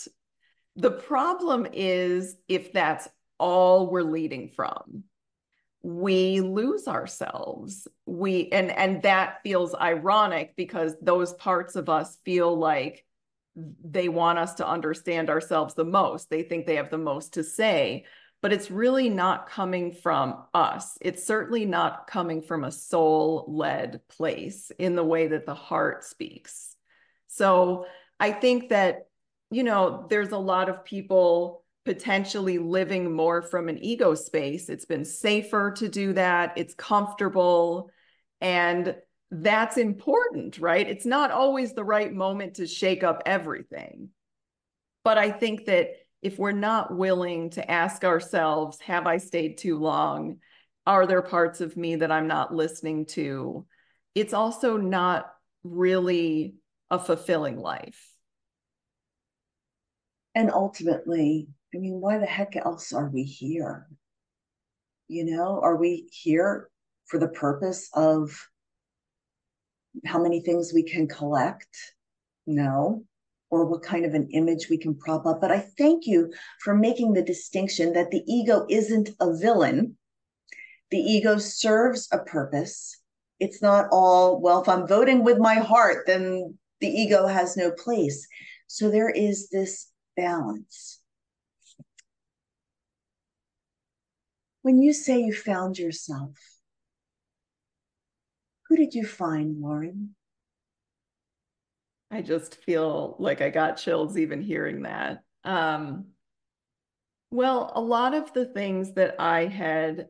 The 0.77 0.91
problem 0.91 1.67
is 1.73 2.37
if 2.49 2.73
that's 2.73 3.09
all 3.39 3.91
we're 3.91 4.03
leading 4.03 4.49
from 4.49 5.05
we 5.85 6.41
lose 6.41 6.89
ourselves. 6.89 7.87
We 8.07 8.49
and 8.51 8.71
and 8.71 9.03
that 9.03 9.41
feels 9.43 9.75
ironic 9.75 10.55
because 10.57 10.95
those 11.03 11.35
parts 11.35 11.77
of 11.77 11.91
us 11.91 12.17
feel 12.25 12.57
like 12.57 13.05
they 13.55 14.09
want 14.09 14.39
us 14.39 14.55
to 14.55 14.67
understand 14.67 15.29
ourselves 15.29 15.75
the 15.75 15.85
most. 15.85 16.31
They 16.31 16.43
think 16.43 16.67
they 16.67 16.77
have 16.77 16.91
the 16.91 16.99
most 16.99 17.35
to 17.35 17.45
say 17.45 18.07
but 18.41 18.53
it's 18.53 18.71
really 18.71 19.09
not 19.09 19.49
coming 19.49 19.91
from 19.91 20.45
us. 20.53 20.99
It's 21.01 21.25
certainly 21.27 21.65
not 21.65 22.07
coming 22.07 22.43
from 22.43 22.65
a 22.65 22.71
soul 22.71 23.47
led 23.49 24.07
place 24.07 24.71
in 24.79 24.97
the 24.97 25.03
way 25.03 25.29
that 25.29 25.47
the 25.47 25.55
heart 25.55 26.05
speaks. 26.05 26.77
So 27.27 27.87
i 28.21 28.31
think 28.31 28.69
that 28.69 29.09
you 29.51 29.63
know 29.63 30.07
there's 30.09 30.33
a 30.33 30.39
lot 30.39 30.69
of 30.69 30.85
people 30.85 31.65
potentially 31.85 32.59
living 32.59 33.13
more 33.13 33.43
from 33.43 33.69
an 33.69 33.79
ego 33.83 34.15
space. 34.15 34.69
It's 34.69 34.87
been 34.87 35.05
safer 35.05 35.73
to 35.73 35.89
do 35.89 36.15
that, 36.15 36.55
it's 36.57 36.75
comfortable. 36.75 37.91
And 38.41 38.97
that's 39.31 39.77
important, 39.77 40.59
right? 40.59 40.87
It's 40.87 41.07
not 41.07 41.31
always 41.31 41.73
the 41.73 41.85
right 41.85 42.13
moment 42.13 42.55
to 42.55 42.67
shake 42.67 43.03
up 43.03 43.23
everything. 43.27 44.11
But 45.03 45.19
I 45.19 45.31
think 45.31 45.67
that 45.67 45.89
if 46.23 46.39
we're 46.39 46.53
not 46.53 46.97
willing 46.97 47.51
to 47.51 47.71
ask 47.71 48.05
ourselves, 48.05 48.81
have 48.81 49.07
I 49.07 49.19
stayed 49.19 49.59
too 49.59 49.79
long? 49.79 50.39
Are 50.87 51.07
there 51.07 51.23
parts 51.23 51.61
of 51.61 51.77
me 51.77 51.97
that 51.97 52.11
I'm 52.11 52.29
not 52.29 52.55
listening 52.55 53.07
to? 53.07 53.67
It's 54.15 54.33
also 54.33 54.77
not 54.77 55.31
really 55.65 56.55
a 56.91 56.99
fulfilling 56.99 57.59
life. 57.59 58.14
And 60.35 60.51
ultimately, 60.51 61.49
I 61.75 61.79
mean, 61.79 62.01
why 62.01 62.19
the 62.19 62.27
heck 62.27 62.57
else 62.57 62.93
are 62.93 63.09
we 63.09 63.23
here? 63.23 63.87
You 65.09 65.25
know, 65.25 65.61
are 65.63 65.77
we 65.77 66.09
here 66.11 66.69
for 67.07 67.19
the 67.19 67.29
purpose 67.29 67.89
of 67.93 68.49
how 70.05 70.21
many 70.23 70.41
things 70.41 70.73
we 70.73 70.83
can 70.83 71.07
collect? 71.07 71.69
No. 72.47 73.05
Or 73.51 73.67
what 73.67 73.83
kind 73.83 74.05
of 74.05 74.15
an 74.15 74.31
image 74.33 74.69
we 74.69 74.79
can 74.79 74.97
prop 74.97 75.27
up. 75.27 75.41
But 75.41 75.53
I 75.53 75.61
thank 75.79 76.07
you 76.07 76.33
for 76.61 76.75
making 76.75 77.13
the 77.13 77.23
distinction 77.23 77.93
that 77.93 78.11
the 78.11 78.25
ego 78.27 78.67
isn't 78.69 79.11
a 79.21 79.37
villain. 79.37 79.97
The 80.91 80.99
ego 80.99 81.39
serves 81.39 82.09
a 82.11 82.19
purpose. 82.19 83.01
It's 83.39 83.63
not 83.63 83.87
all, 83.93 84.41
well, 84.41 84.63
if 84.63 84.69
I'm 84.69 84.89
voting 84.89 85.23
with 85.23 85.39
my 85.39 85.57
heart, 85.57 86.07
then 86.07 86.59
the 86.81 86.89
ego 86.89 87.27
has 87.29 87.57
no 87.57 87.71
place. 87.71 88.27
So 88.67 88.91
there 88.91 89.11
is 89.11 89.49
this 89.51 89.93
balance 90.17 91.01
When 94.65 94.81
you 94.81 94.95
say 94.95 95.21
you 95.21 95.35
found 95.35 95.79
yourself, 95.79 96.39
who 98.67 98.77
did 98.77 98.95
you 98.95 99.05
find, 99.05 99.61
Lauren? 99.61 100.15
I 102.11 102.23
just 102.23 102.63
feel 102.65 103.15
like 103.19 103.43
I 103.43 103.51
got 103.51 103.77
chills 103.77 104.17
even 104.17 104.41
hearing 104.41 104.85
that. 104.85 105.23
Um, 105.45 106.07
well, 107.31 107.73
a 107.75 107.81
lot 107.83 108.15
of 108.15 108.33
the 108.33 108.47
things 108.47 108.95
that 108.95 109.17
I 109.19 109.45
had 109.45 110.09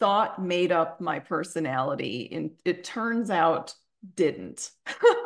thought 0.00 0.42
made 0.42 0.72
up 0.72 1.00
my 1.00 1.20
personality, 1.20 2.28
and 2.32 2.50
it 2.64 2.82
turns 2.82 3.30
out 3.30 3.72
didn't. 4.16 4.72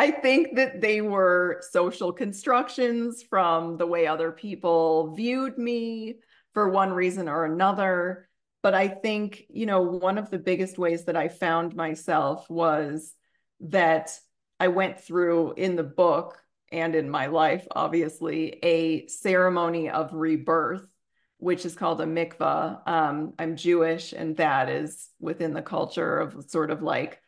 I 0.00 0.10
think 0.10 0.56
that 0.56 0.80
they 0.80 1.02
were 1.02 1.60
social 1.70 2.10
constructions 2.10 3.22
from 3.22 3.76
the 3.76 3.86
way 3.86 4.06
other 4.06 4.32
people 4.32 5.12
viewed 5.14 5.58
me, 5.58 6.20
for 6.54 6.70
one 6.70 6.90
reason 6.90 7.28
or 7.28 7.44
another. 7.44 8.26
But 8.62 8.72
I 8.72 8.88
think, 8.88 9.44
you 9.50 9.66
know, 9.66 9.82
one 9.82 10.16
of 10.16 10.30
the 10.30 10.38
biggest 10.38 10.78
ways 10.78 11.04
that 11.04 11.16
I 11.16 11.28
found 11.28 11.76
myself 11.76 12.48
was 12.48 13.12
that 13.60 14.18
I 14.58 14.68
went 14.68 14.98
through 15.00 15.52
in 15.58 15.76
the 15.76 15.84
book 15.84 16.42
and 16.72 16.94
in 16.94 17.10
my 17.10 17.26
life, 17.26 17.68
obviously, 17.70 18.58
a 18.62 19.06
ceremony 19.06 19.90
of 19.90 20.14
rebirth, 20.14 20.88
which 21.36 21.66
is 21.66 21.74
called 21.74 22.00
a 22.00 22.06
mikvah. 22.06 22.88
Um, 22.88 23.34
I'm 23.38 23.54
Jewish, 23.54 24.14
and 24.14 24.34
that 24.38 24.70
is 24.70 25.10
within 25.20 25.52
the 25.52 25.60
culture 25.60 26.20
of 26.20 26.48
sort 26.48 26.70
of 26.70 26.80
like 26.80 27.20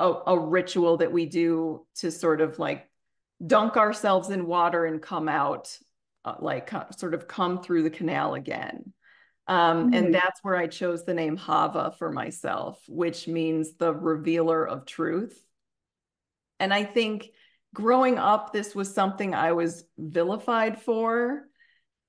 a, 0.00 0.12
a 0.28 0.38
ritual 0.38 0.96
that 0.96 1.12
we 1.12 1.26
do 1.26 1.86
to 1.96 2.10
sort 2.10 2.40
of 2.40 2.58
like 2.58 2.88
dunk 3.46 3.76
ourselves 3.76 4.30
in 4.30 4.46
water 4.46 4.84
and 4.86 5.00
come 5.00 5.28
out 5.28 5.76
uh, 6.24 6.34
like 6.40 6.70
sort 6.96 7.14
of 7.14 7.28
come 7.28 7.62
through 7.62 7.82
the 7.82 7.90
canal 7.90 8.34
again. 8.34 8.92
Um, 9.46 9.86
mm-hmm. 9.86 9.94
And 9.94 10.14
that's 10.14 10.42
where 10.42 10.56
I 10.56 10.66
chose 10.66 11.04
the 11.04 11.14
name 11.14 11.36
Chava 11.36 11.96
for 11.96 12.12
myself, 12.12 12.80
which 12.86 13.26
means 13.26 13.74
the 13.74 13.94
revealer 13.94 14.66
of 14.66 14.86
truth. 14.86 15.42
And 16.58 16.74
I 16.74 16.84
think 16.84 17.30
growing 17.74 18.18
up, 18.18 18.52
this 18.52 18.74
was 18.74 18.92
something 18.92 19.34
I 19.34 19.52
was 19.52 19.84
vilified 19.98 20.80
for. 20.80 21.48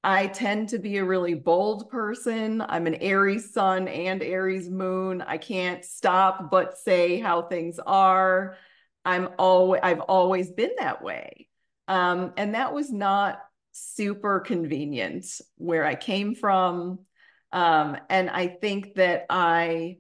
I 0.04 0.28
tend 0.28 0.70
to 0.70 0.80
be 0.80 0.98
a 0.98 1.06
really 1.06 1.36
bold 1.36 1.90
person. 1.90 2.62
I'm 2.62 2.88
an 2.88 2.96
Aries 2.96 3.54
sun 3.54 3.88
and 3.88 4.24
Aries 4.24 4.70
moon. 4.70 5.22
I 5.22 5.38
can't 5.38 5.86
stop 5.86 6.50
but 6.50 6.78
say 6.78 7.20
how 7.20 7.44
things 7.44 7.80
are. 7.86 8.58
I'm 9.06 9.30
always 9.38 9.82
I've 9.84 10.00
always 10.00 10.52
been 10.52 10.72
that 10.80 11.04
way. 11.04 11.48
Um, 11.88 12.34
and 12.38 12.56
that 12.56 12.74
was 12.74 12.92
not 12.92 13.40
super 13.74 14.40
convenient 14.40 15.26
where 15.58 15.86
I 15.86 15.96
came 15.96 16.34
from. 16.36 17.00
Um, 17.52 17.98
and 18.10 18.30
I 18.30 18.48
think 18.48 18.96
that 18.96 19.26
I 19.30 19.98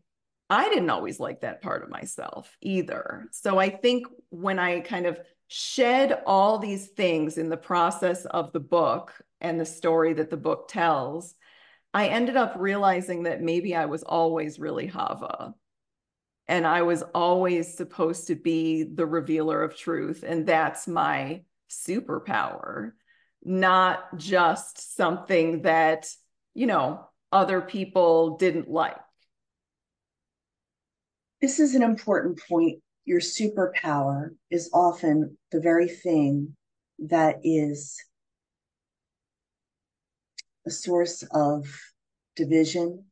I 0.49 0.67
didn't 0.69 0.89
always 0.89 1.19
like 1.19 1.41
that 1.41 1.61
part 1.61 1.83
of 1.83 1.89
myself 1.89 2.57
either. 2.59 3.27
So 3.31 3.57
I 3.57 3.69
think 3.69 4.07
when 4.29 4.57
I 4.57 4.81
kind 4.81 5.05
of 5.05 5.19
shed 5.47 6.23
all 6.25 6.57
these 6.57 6.87
things 6.87 7.37
in 7.37 7.49
the 7.49 7.57
process 7.57 8.25
of 8.25 8.51
the 8.51 8.59
book 8.59 9.13
and 9.41 9.59
the 9.59 9.65
story 9.65 10.13
that 10.13 10.29
the 10.29 10.37
book 10.37 10.67
tells, 10.67 11.35
I 11.93 12.07
ended 12.07 12.37
up 12.37 12.55
realizing 12.57 13.23
that 13.23 13.41
maybe 13.41 13.75
I 13.75 13.85
was 13.85 14.03
always 14.03 14.59
really 14.59 14.87
Chava. 14.87 15.53
And 16.47 16.65
I 16.67 16.81
was 16.81 17.03
always 17.13 17.75
supposed 17.75 18.27
to 18.27 18.35
be 18.35 18.83
the 18.83 19.05
revealer 19.05 19.63
of 19.63 19.75
truth. 19.75 20.23
And 20.25 20.45
that's 20.45 20.87
my 20.87 21.43
superpower 21.69 22.91
not 23.43 24.17
just 24.17 24.95
something 24.95 25.63
that, 25.63 26.07
you 26.53 26.67
know, 26.67 27.07
other 27.31 27.61
people 27.61 28.37
didn't 28.37 28.69
like. 28.69 28.97
This 31.41 31.59
is 31.59 31.75
an 31.75 31.81
important 31.81 32.39
point. 32.47 32.81
Your 33.05 33.19
superpower 33.19 34.29
is 34.51 34.69
often 34.73 35.37
the 35.51 35.59
very 35.59 35.87
thing 35.87 36.55
that 36.99 37.37
is 37.43 37.97
a 40.65 40.71
source 40.71 41.23
of 41.31 41.67
division 42.35 43.05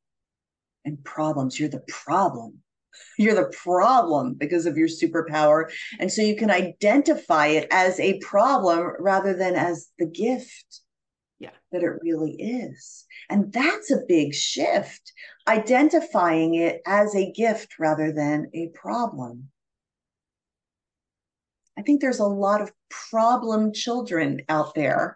and 0.85 1.03
problems. 1.03 1.59
You're 1.59 1.69
the 1.69 1.83
problem. 1.87 2.59
You're 3.17 3.35
the 3.35 3.51
problem 3.63 4.33
because 4.33 4.65
of 4.65 4.77
your 4.77 4.87
superpower. 4.87 5.71
And 5.99 6.11
so 6.11 6.21
you 6.21 6.35
can 6.35 6.51
identify 6.51 7.47
it 7.47 7.67
as 7.71 7.99
a 7.99 8.19
problem 8.19 8.93
rather 8.99 9.33
than 9.33 9.55
as 9.55 9.89
the 9.99 10.05
gift 10.05 10.81
yeah. 11.39 11.51
that 11.71 11.83
it 11.83 12.01
really 12.01 12.33
is. 12.33 13.05
And 13.29 13.53
that's 13.53 13.91
a 13.91 14.03
big 14.07 14.33
shift, 14.33 15.13
identifying 15.47 16.55
it 16.55 16.81
as 16.85 17.15
a 17.15 17.31
gift 17.31 17.79
rather 17.79 18.11
than 18.11 18.49
a 18.53 18.69
problem. 18.73 19.49
I 21.77 21.81
think 21.81 22.01
there's 22.01 22.19
a 22.19 22.25
lot 22.25 22.61
of 22.61 22.73
problem 22.89 23.71
children 23.71 24.41
out 24.49 24.75
there 24.75 25.15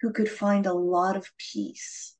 who 0.00 0.12
could 0.12 0.28
find 0.28 0.66
a 0.66 0.74
lot 0.74 1.16
of 1.16 1.30
peace 1.38 2.16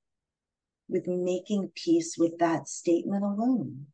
with 0.89 1.07
making 1.07 1.71
peace 1.75 2.17
with 2.19 2.39
that 2.39 2.69
statement 2.69 3.25
alone. 3.25 3.87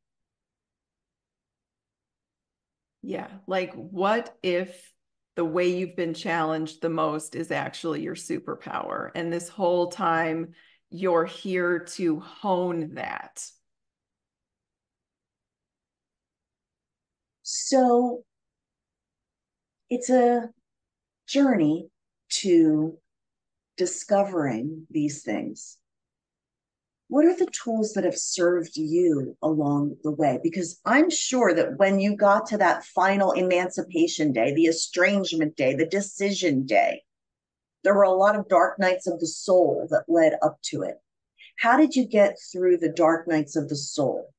Yeah. 3.03 3.29
Like, 3.47 3.75
what 3.75 4.37
if 4.43 4.93
the 5.35 5.45
way 5.45 5.69
you've 5.69 5.97
been 5.97 6.15
challenged 6.15 6.83
the 6.83 6.89
most 6.89 7.35
is 7.35 7.51
actually 7.51 8.03
your 8.03 8.15
superpower? 8.15 9.11
And 9.15 9.33
this 9.33 9.49
whole 9.49 9.89
time, 9.89 10.55
you're 10.91 11.25
here 11.25 11.81
to 11.81 12.21
hone 12.21 12.95
that. 12.95 13.45
So 17.43 18.23
it's 19.91 20.11
a 20.11 20.51
journey 21.27 21.89
to 22.31 22.99
discovering 23.77 24.87
these 24.91 25.23
things 25.23 25.79
what 27.13 27.27
are 27.27 27.37
the 27.37 27.51
tools 27.53 27.93
that 27.93 28.05
have 28.05 28.17
served 28.17 28.75
you 28.75 29.37
along 29.43 29.97
the 30.03 30.11
way? 30.11 30.41
Because 30.43 30.81
I'm 30.87 31.11
sure 31.11 31.53
that 31.53 31.77
when 31.77 32.01
you 32.01 32.17
got 32.17 32.47
to 32.47 32.57
that 32.57 32.87
final 32.87 33.33
emancipation 33.33 34.33
day, 34.33 34.55
the 34.55 34.65
estrangement 34.65 35.55
day, 35.55 35.75
the 35.75 35.85
decision 35.85 36.65
day, 36.65 37.03
there 37.85 37.95
were 37.95 38.05
a 38.05 38.15
lot 38.15 38.35
of 38.35 38.49
dark 38.49 38.79
nights 38.79 39.07
of 39.07 39.21
the 39.21 39.27
soul 39.27 39.87
that 39.91 40.05
led 40.09 40.39
up 40.41 40.57
to 40.71 40.85
it. 40.85 41.03
How 41.59 41.77
did 41.77 41.95
you 41.95 42.07
get 42.07 42.39
through 42.51 42.79
the 42.79 42.89
dark 42.89 43.29
nights 43.29 43.57
of 43.57 43.69
the 43.69 43.77
soul? 43.77 44.33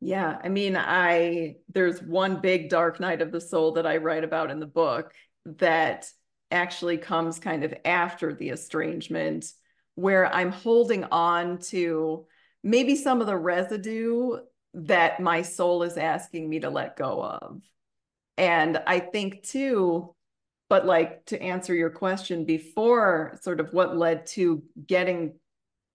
Yeah, 0.00 0.38
I 0.42 0.48
mean, 0.48 0.74
I 0.74 1.56
there's 1.68 2.02
one 2.02 2.40
big 2.40 2.70
dark 2.70 2.98
night 2.98 3.20
of 3.20 3.30
the 3.30 3.42
soul 3.42 3.72
that 3.72 3.86
I 3.86 3.98
write 3.98 4.24
about 4.24 4.50
in 4.50 4.58
the 4.58 4.66
book 4.66 5.12
that 5.44 6.06
actually 6.52 6.98
comes 6.98 7.38
kind 7.38 7.64
of 7.64 7.74
after 7.84 8.34
the 8.34 8.50
estrangement 8.50 9.46
where 9.94 10.32
I'm 10.32 10.52
holding 10.52 11.04
on 11.04 11.58
to 11.70 12.26
maybe 12.62 12.96
some 12.96 13.20
of 13.20 13.26
the 13.26 13.36
residue 13.36 14.38
that 14.74 15.20
my 15.20 15.42
soul 15.42 15.82
is 15.82 15.96
asking 15.96 16.48
me 16.48 16.60
to 16.60 16.70
let 16.70 16.96
go 16.96 17.22
of. 17.22 17.60
And 18.38 18.82
I 18.86 19.00
think 19.00 19.42
too, 19.42 20.14
but 20.70 20.86
like 20.86 21.26
to 21.26 21.42
answer 21.42 21.74
your 21.74 21.90
question 21.90 22.44
before, 22.44 23.38
sort 23.42 23.60
of 23.60 23.72
what 23.74 23.96
led 23.96 24.26
to 24.28 24.62
getting 24.86 25.34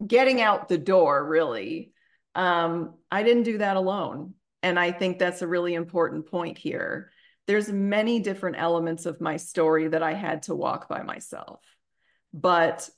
getting 0.05 0.41
out 0.41 0.67
the 0.69 0.77
door 0.77 1.25
really 1.25 1.91
um 2.35 2.93
i 3.11 3.23
didn't 3.23 3.43
do 3.43 3.57
that 3.57 3.77
alone 3.77 4.33
and 4.61 4.79
i 4.79 4.91
think 4.91 5.17
that's 5.17 5.41
a 5.41 5.47
really 5.47 5.73
important 5.73 6.29
point 6.29 6.57
here 6.57 7.11
there's 7.47 7.71
many 7.71 8.19
different 8.19 8.57
elements 8.59 9.05
of 9.05 9.21
my 9.21 9.37
story 9.37 9.87
that 9.87 10.03
i 10.03 10.13
had 10.13 10.43
to 10.43 10.55
walk 10.55 10.87
by 10.87 11.01
myself 11.01 11.59
but 12.33 12.89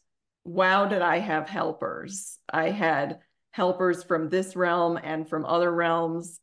wow, 0.44 0.86
did 0.86 1.02
I 1.02 1.20
have 1.20 1.48
helpers. 1.48 2.40
I 2.52 2.72
had 2.72 3.20
helpers 3.52 4.04
from 4.04 4.30
this 4.30 4.56
realm 4.56 5.00
and 5.02 5.28
from 5.28 5.46
other 5.46 5.72
realms. 5.72 6.40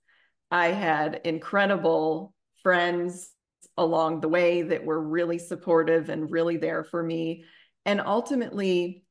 I 0.51 0.69
had 0.69 1.23
incredible 1.25 2.35
friends 2.63 3.31
along 3.77 4.21
the 4.21 4.29
way 4.29 4.63
that 4.63 4.85
were 4.85 5.01
really 5.01 5.39
supportive 5.39 6.09
and 6.09 6.31
really 6.31 6.57
there 6.57 6.85
for 6.85 7.03
me. 7.03 7.45
And 7.85 8.01
ultimately, 8.01 9.03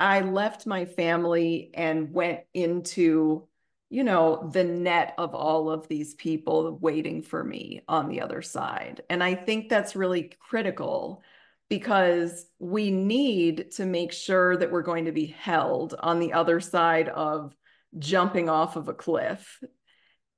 I 0.00 0.20
left 0.20 0.66
my 0.66 0.84
family 0.84 1.70
and 1.74 2.12
went 2.12 2.40
into, 2.54 3.47
you 3.90 4.04
know, 4.04 4.50
the 4.52 4.64
net 4.64 5.14
of 5.16 5.34
all 5.34 5.70
of 5.70 5.88
these 5.88 6.14
people 6.14 6.78
waiting 6.80 7.22
for 7.22 7.42
me 7.42 7.82
on 7.88 8.08
the 8.08 8.20
other 8.20 8.42
side. 8.42 9.02
And 9.08 9.22
I 9.22 9.34
think 9.34 9.68
that's 9.68 9.96
really 9.96 10.32
critical 10.40 11.22
because 11.70 12.46
we 12.58 12.90
need 12.90 13.70
to 13.72 13.86
make 13.86 14.12
sure 14.12 14.56
that 14.56 14.70
we're 14.70 14.82
going 14.82 15.06
to 15.06 15.12
be 15.12 15.26
held 15.26 15.94
on 15.98 16.18
the 16.18 16.32
other 16.32 16.60
side 16.60 17.08
of 17.08 17.54
jumping 17.98 18.48
off 18.48 18.76
of 18.76 18.88
a 18.88 18.94
cliff. 18.94 19.62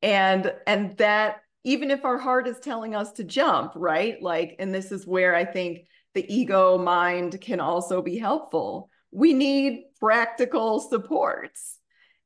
And 0.02 0.52
and 0.66 0.96
that 0.98 1.42
even 1.64 1.90
if 1.90 2.04
our 2.04 2.18
heart 2.18 2.48
is 2.48 2.58
telling 2.58 2.94
us 2.94 3.12
to 3.12 3.24
jump 3.24 3.72
right? 3.74 4.20
Like 4.22 4.56
and 4.58 4.72
this 4.72 4.92
is 4.92 5.06
where 5.06 5.34
i 5.34 5.44
think 5.44 5.80
the 6.14 6.34
ego 6.34 6.78
mind 6.78 7.40
can 7.40 7.60
also 7.60 8.02
be 8.02 8.18
helpful. 8.18 8.90
We 9.12 9.32
need 9.32 9.84
practical 10.00 10.80
supports 10.80 11.79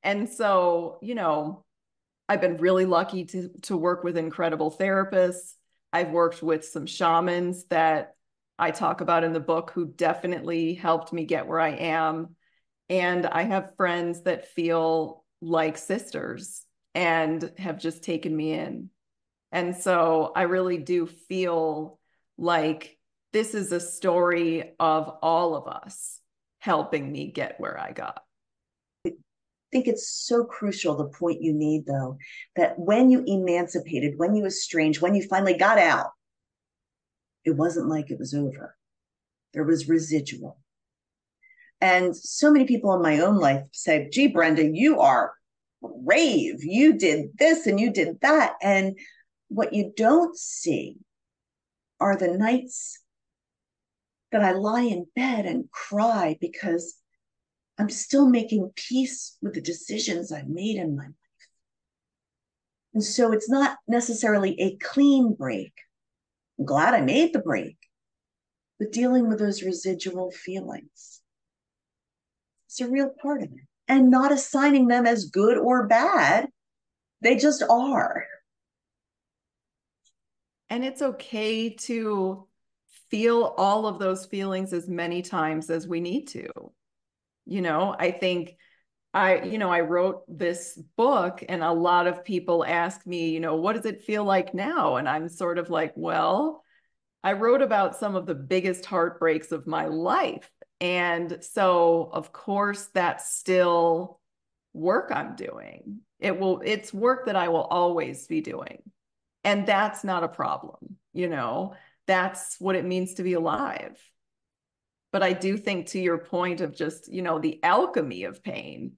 and 0.05 0.29
so 0.29 0.99
you 1.03 1.15
know 1.15 1.65
i've 2.29 2.41
been 2.41 2.57
really 2.59 2.87
lucky 2.87 3.25
to 3.25 3.49
to 3.63 3.77
work 3.77 4.05
with 4.05 4.17
incredible 4.17 4.71
therapists 4.71 5.55
i've 5.93 6.11
worked 6.11 6.43
with 6.43 6.65
some 6.65 6.87
shamans 6.87 7.65
that 7.65 8.15
I 8.59 8.71
talk 8.71 9.01
about 9.01 9.25
in 9.25 9.33
the 9.33 9.41
book 9.41 9.73
who 9.75 9.87
definitely 9.87 10.75
helped 10.75 11.13
me 11.13 11.25
get 11.25 11.47
where 11.47 11.61
I 11.61 11.71
am. 11.71 12.37
And 12.89 13.27
I 13.27 13.43
have 13.43 13.77
friends 13.77 14.23
that 14.23 14.49
feel 14.49 15.25
like 15.41 15.77
sisters 15.77 16.65
and 16.95 17.53
have 17.59 17.79
just 17.79 18.05
taken 18.05 18.35
me 18.37 18.53
in. 18.53 18.91
And 19.51 19.77
so 19.77 20.33
I 20.35 20.43
really 20.43 20.79
do 20.79 21.07
feel 21.07 21.99
like 22.37 22.99
this 23.33 23.55
is 23.55 23.73
a 23.73 23.81
story 23.81 24.75
of 24.79 25.09
all 25.23 25.57
of 25.57 25.67
us 25.67 26.21
helping 26.61 27.11
me 27.11 27.33
get 27.33 27.59
where 27.59 27.79
I 27.79 27.93
got. 27.93 28.24
I 29.75 29.77
think 29.77 29.89
it's 29.89 30.09
so 30.09 30.45
crucial 30.45 30.95
the 30.95 31.07
point 31.07 31.43
you 31.43 31.53
made 31.53 31.85
though 31.85 32.17
that 32.55 32.79
when 32.79 33.11
you 33.11 33.25
emancipated, 33.27 34.17
when 34.17 34.37
you 34.37 34.47
estranged, 34.47 35.03
when 35.03 35.17
you 35.17 35.27
finally 35.27 35.55
got 35.55 35.79
out, 35.79 36.11
it 37.45 37.57
wasn't 37.57 37.89
like 37.89 38.09
it 38.09 38.21
was 38.21 38.35
over. 38.35 38.77
There 39.53 39.65
was 39.65 39.89
residual. 39.89 40.59
And 41.81 42.17
so 42.17 42.53
many 42.53 42.67
people 42.67 42.95
in 42.95 43.03
my 43.03 43.19
own 43.19 43.41
life 43.41 43.65
say, 43.73 44.09
gee, 44.13 44.29
Brenda, 44.29 44.65
you 44.65 45.01
are 45.01 45.33
brave. 45.83 46.63
You 46.63 46.97
did 46.97 47.37
this 47.37 47.67
and 47.67 47.81
you 47.81 47.91
did 47.93 48.21
that. 48.21 48.53
And 48.63 48.97
what 49.49 49.73
you 49.73 49.93
don't 49.97 50.39
see 50.39 50.99
are 51.99 52.17
the 52.17 52.29
nights 52.29 53.01
that 54.31 54.45
I 54.45 54.53
lie 54.53 54.83
in 54.83 55.07
bed 55.17 55.47
and 55.47 55.69
cry 55.73 56.37
because 56.41 56.95
I'm 57.79 57.91
still 57.91 58.29
making 58.29 58.73
peace 58.77 59.37
with 59.43 59.55
the 59.55 59.61
decisions 59.61 60.31
I've 60.31 60.49
made 60.49 60.77
in 60.77 60.97
my 60.97 61.05
life. 61.05 61.15
And 62.95 63.03
so 63.03 63.33
it's 63.33 63.51
not 63.51 63.79
necessarily 63.89 64.61
a 64.61 64.77
clean 64.77 65.35
break, 65.35 65.73
I'm 66.59 66.65
glad 66.65 66.95
I 66.95 67.01
made 67.01 67.33
the 67.33 67.41
break. 67.41 67.77
But 68.79 68.93
dealing 68.93 69.29
with 69.29 69.39
those 69.39 69.63
residual 69.63 70.31
feelings 70.31 71.21
it's 72.75 72.81
a 72.81 72.91
real 72.91 73.11
part 73.23 73.41
of 73.41 73.53
it. 73.53 73.67
And 73.87 74.11
not 74.11 74.33
assigning 74.33 74.89
them 74.89 75.07
as 75.07 75.27
good 75.27 75.57
or 75.57 75.87
bad. 75.87 76.49
They 77.21 77.37
just 77.37 77.63
are. 77.63 78.27
And 80.71 80.85
it's 80.85 81.01
okay 81.01 81.71
to 81.71 82.49
feel 83.11 83.55
all 83.57 83.87
of 83.87 84.01
those 84.01 84.27
feelings 84.27 84.73
as 84.73 84.89
many 84.89 85.23
times 85.23 85.71
as 85.71 85.87
we 85.87 86.01
need 86.01 86.27
to. 86.29 86.49
You 87.47 87.61
know, 87.61 87.95
I 87.99 88.11
think 88.11 88.57
I, 89.15 89.43
you 89.43 89.59
know, 89.59 89.71
I 89.71 89.81
wrote 89.81 90.25
this 90.27 90.77
book 90.97 91.45
and 91.49 91.63
a 91.63 91.71
lot 91.71 92.09
of 92.09 92.25
people 92.25 92.65
ask 92.65 93.07
me, 93.07 93.31
you 93.31 93.39
know, 93.39 93.55
what 93.55 93.77
does 93.77 93.87
it 93.87 94.03
feel 94.03 94.25
like 94.25 94.55
now? 94.55 94.97
And 94.97 95.09
I'm 95.09 95.29
sort 95.29 95.59
of 95.59 95.71
like, 95.71 95.93
well, 95.95 96.65
I 97.23 97.35
wrote 97.35 97.63
about 97.63 97.97
some 97.97 98.17
of 98.17 98.27
the 98.27 98.35
biggest 98.35 98.85
heartbreaks 98.85 99.53
of 99.53 99.69
my 99.69 99.87
life. 99.87 100.51
And 100.81 101.39
so, 101.43 102.11
of 102.13 102.33
course, 102.33 102.87
that's 102.93 103.37
still 103.37 104.21
work 104.73 105.13
I'm 105.15 105.37
doing. 105.37 106.01
It 106.19 106.39
will, 106.41 106.61
it's 106.65 106.93
work 106.93 107.27
that 107.27 107.37
I 107.37 107.49
will 107.49 107.63
always 107.63 108.27
be 108.27 108.41
doing. 108.41 108.83
And 109.45 109.65
that's 109.65 110.03
not 110.03 110.25
a 110.25 110.29
problem, 110.29 110.97
you 111.13 111.29
know, 111.29 111.75
that's 112.07 112.57
what 112.59 112.77
it 112.77 112.85
means 112.85 113.15
to 113.15 113.23
be 113.23 113.35
alive. 113.35 113.99
But 115.15 115.23
I 115.23 115.33
do 115.33 115.57
think 115.57 115.87
to 115.91 116.01
your 116.01 116.19
point 116.19 116.61
of 116.61 116.75
just, 116.75 117.07
you 117.07 117.23
know, 117.23 117.39
the 117.39 117.63
alchemy 117.63 118.25
of 118.25 118.43
pain 118.43 118.95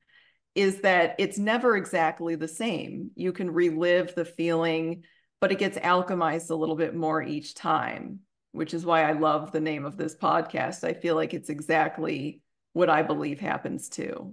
is 0.54 0.80
that 0.80 1.14
it's 1.18 1.36
never 1.36 1.76
exactly 1.76 2.36
the 2.36 2.48
same. 2.48 3.10
You 3.14 3.34
can 3.34 3.50
relive 3.50 4.14
the 4.14 4.24
feeling, 4.24 5.04
but 5.42 5.52
it 5.52 5.58
gets 5.58 5.76
alchemized 5.76 6.48
a 6.48 6.54
little 6.54 6.74
bit 6.74 6.94
more 6.94 7.22
each 7.22 7.54
time, 7.54 8.20
which 8.52 8.72
is 8.72 8.86
why 8.86 9.02
I 9.02 9.12
love 9.12 9.52
the 9.52 9.60
name 9.60 9.84
of 9.84 9.98
this 9.98 10.16
podcast. 10.16 10.84
I 10.84 10.94
feel 10.94 11.16
like 11.16 11.34
it's 11.34 11.50
exactly 11.50 12.40
what 12.72 12.88
I 12.88 13.02
believe 13.02 13.38
happens 13.38 13.90
too. 13.90 14.32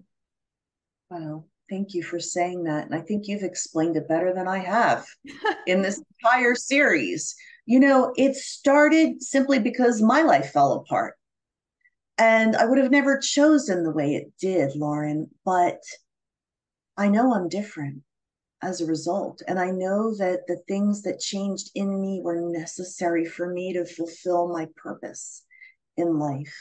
Wow. 1.09 1.43
Thank 1.69 1.93
you 1.93 2.01
for 2.01 2.17
saying 2.17 2.63
that. 2.63 2.85
And 2.85 2.95
I 2.95 3.01
think 3.01 3.27
you've 3.27 3.43
explained 3.43 3.97
it 3.97 4.07
better 4.07 4.33
than 4.33 4.47
I 4.47 4.59
have 4.59 5.05
in 5.67 5.81
this 5.81 6.01
entire 6.23 6.55
series. 6.55 7.35
You 7.65 7.81
know, 7.81 8.13
it 8.15 8.37
started 8.37 9.21
simply 9.21 9.59
because 9.59 10.01
my 10.01 10.21
life 10.21 10.51
fell 10.53 10.75
apart. 10.75 11.15
And 12.17 12.55
I 12.55 12.65
would 12.65 12.77
have 12.77 12.91
never 12.91 13.17
chosen 13.17 13.83
the 13.83 13.91
way 13.91 14.15
it 14.15 14.33
did, 14.39 14.75
Lauren, 14.75 15.29
but 15.43 15.81
I 16.95 17.07
know 17.07 17.33
I'm 17.33 17.49
different 17.49 18.03
as 18.61 18.81
a 18.81 18.85
result. 18.85 19.41
And 19.47 19.59
I 19.59 19.71
know 19.71 20.15
that 20.17 20.47
the 20.47 20.61
things 20.67 21.01
that 21.03 21.19
changed 21.19 21.71
in 21.75 21.99
me 21.99 22.21
were 22.23 22.39
necessary 22.39 23.25
for 23.25 23.47
me 23.51 23.73
to 23.73 23.85
fulfill 23.85 24.47
my 24.47 24.67
purpose 24.75 25.43
in 25.97 26.19
life. 26.19 26.55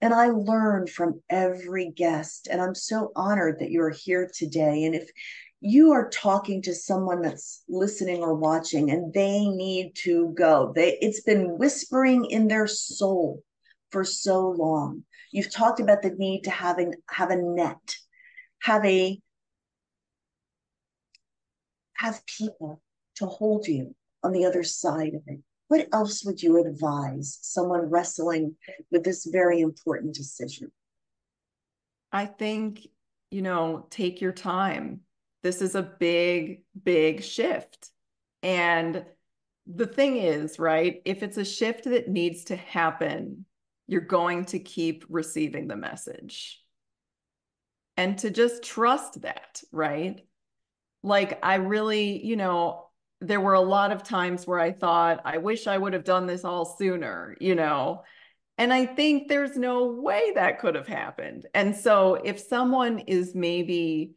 And 0.00 0.14
I 0.14 0.28
learn 0.28 0.86
from 0.86 1.22
every 1.28 1.90
guest. 1.90 2.48
And 2.50 2.62
I'm 2.62 2.74
so 2.74 3.12
honored 3.14 3.58
that 3.60 3.70
you're 3.70 3.90
here 3.90 4.30
today. 4.32 4.84
And 4.84 4.94
if 4.94 5.10
you 5.60 5.92
are 5.92 6.08
talking 6.08 6.62
to 6.62 6.74
someone 6.74 7.20
that's 7.20 7.62
listening 7.68 8.22
or 8.22 8.34
watching 8.34 8.90
and 8.90 9.12
they 9.12 9.46
need 9.46 9.92
to 9.96 10.32
go, 10.36 10.72
they 10.74 10.96
it's 11.02 11.20
been 11.20 11.58
whispering 11.58 12.24
in 12.24 12.48
their 12.48 12.66
soul 12.66 13.42
for 13.90 14.04
so 14.04 14.48
long. 14.50 15.04
You've 15.32 15.52
talked 15.52 15.80
about 15.80 16.02
the 16.02 16.10
need 16.10 16.42
to 16.42 16.50
having 16.50 16.94
have 17.10 17.30
a 17.30 17.36
net, 17.36 17.96
have 18.62 18.84
a 18.84 19.20
have 21.94 22.24
people 22.26 22.82
to 23.16 23.26
hold 23.26 23.66
you 23.66 23.94
on 24.22 24.32
the 24.32 24.46
other 24.46 24.62
side 24.62 25.14
of 25.14 25.22
it. 25.26 25.40
What 25.68 25.86
else 25.92 26.24
would 26.24 26.42
you 26.42 26.64
advise 26.64 27.38
someone 27.42 27.90
wrestling 27.90 28.56
with 28.90 29.04
this 29.04 29.26
very 29.26 29.60
important 29.60 30.14
decision? 30.14 30.72
I 32.10 32.26
think, 32.26 32.86
you 33.30 33.42
know, 33.42 33.86
take 33.90 34.20
your 34.20 34.32
time. 34.32 35.00
This 35.42 35.62
is 35.62 35.74
a 35.74 35.82
big, 35.82 36.62
big 36.82 37.22
shift. 37.22 37.90
And 38.42 39.04
the 39.66 39.86
thing 39.86 40.16
is, 40.16 40.58
right, 40.58 41.00
if 41.04 41.22
it's 41.22 41.36
a 41.36 41.44
shift 41.44 41.84
that 41.84 42.08
needs 42.08 42.44
to 42.44 42.56
happen, 42.56 43.44
you're 43.90 44.00
going 44.00 44.44
to 44.44 44.60
keep 44.60 45.04
receiving 45.08 45.66
the 45.66 45.74
message. 45.74 46.62
And 47.96 48.16
to 48.18 48.30
just 48.30 48.62
trust 48.62 49.22
that, 49.22 49.60
right? 49.72 50.24
Like, 51.02 51.44
I 51.44 51.56
really, 51.56 52.24
you 52.24 52.36
know, 52.36 52.86
there 53.20 53.40
were 53.40 53.54
a 53.54 53.60
lot 53.60 53.90
of 53.90 54.04
times 54.04 54.46
where 54.46 54.60
I 54.60 54.70
thought, 54.70 55.22
I 55.24 55.38
wish 55.38 55.66
I 55.66 55.76
would 55.76 55.92
have 55.94 56.04
done 56.04 56.26
this 56.26 56.44
all 56.44 56.76
sooner, 56.78 57.36
you 57.40 57.56
know. 57.56 58.04
And 58.58 58.72
I 58.72 58.86
think 58.86 59.26
there's 59.26 59.56
no 59.56 59.86
way 59.86 60.34
that 60.36 60.60
could 60.60 60.76
have 60.76 60.86
happened. 60.86 61.46
And 61.52 61.74
so 61.74 62.14
if 62.14 62.38
someone 62.38 63.00
is 63.00 63.34
maybe, 63.34 64.12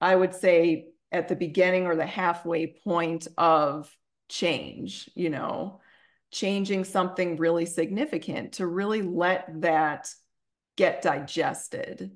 I 0.00 0.16
would 0.16 0.34
say, 0.34 0.88
at 1.12 1.28
the 1.28 1.36
beginning 1.36 1.86
or 1.86 1.94
the 1.94 2.04
halfway 2.04 2.66
point 2.82 3.28
of 3.38 3.96
change, 4.28 5.08
you 5.14 5.30
know, 5.30 5.80
changing 6.34 6.84
something 6.84 7.36
really 7.36 7.64
significant 7.64 8.52
to 8.54 8.66
really 8.66 9.00
let 9.00 9.46
that 9.62 10.10
get 10.76 11.00
digested, 11.00 12.10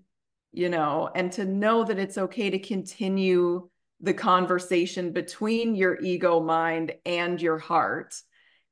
you 0.52 0.68
know, 0.68 1.10
and 1.14 1.32
to 1.32 1.46
know 1.46 1.84
that 1.84 1.98
it's 1.98 2.18
okay 2.18 2.50
to 2.50 2.58
continue 2.58 3.70
the 4.00 4.14
conversation 4.14 5.12
between 5.12 5.74
your 5.74 5.98
ego 6.00 6.40
mind 6.40 6.92
and 7.06 7.40
your 7.40 7.58
heart 7.58 8.14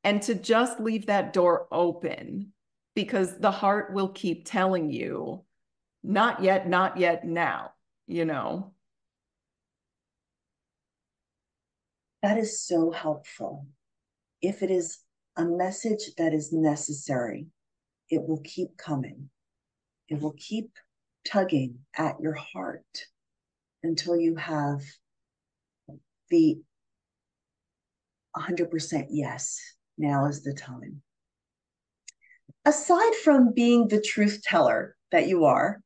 and 0.05 0.21
to 0.23 0.35
just 0.35 0.79
leave 0.79 1.07
that 1.07 1.33
door 1.33 1.67
open 1.73 2.53
because 2.95 3.39
the 3.39 3.51
heart 3.51 3.93
will 3.95 4.09
keep 4.11 4.45
telling 4.45 4.91
you 4.91 5.43
not 6.05 6.43
yet 6.43 6.69
not 6.69 6.97
yet 6.99 7.25
now 7.25 7.73
you 8.07 8.25
know? 8.25 8.73
That 12.23 12.39
is 12.39 12.61
so 12.61 12.91
helpful. 12.91 13.67
If 14.43 14.63
it 14.63 14.71
is 14.71 14.99
a 15.37 15.45
message 15.45 16.15
that 16.17 16.33
is 16.33 16.53
necessary 16.53 17.47
it 18.11 18.23
will 18.27 18.41
keep 18.45 18.77
coming 18.77 19.29
it 20.09 20.21
will 20.21 20.35
keep 20.39 20.71
tugging 21.25 21.79
at 21.97 22.21
your 22.21 22.35
heart 22.35 23.07
until 23.83 24.17
you 24.17 24.37
have 24.37 24.81
the 26.31 26.59
100% 28.37 29.07
yes, 29.11 29.59
now 29.97 30.27
is 30.27 30.43
the 30.43 30.53
time. 30.53 31.03
Aside 32.65 33.15
from 33.25 33.55
being 33.55 33.89
the 33.89 34.01
truth 34.01 34.43
teller 34.43 34.97
that 35.13 35.29
you 35.29 35.45
are, 35.45 35.81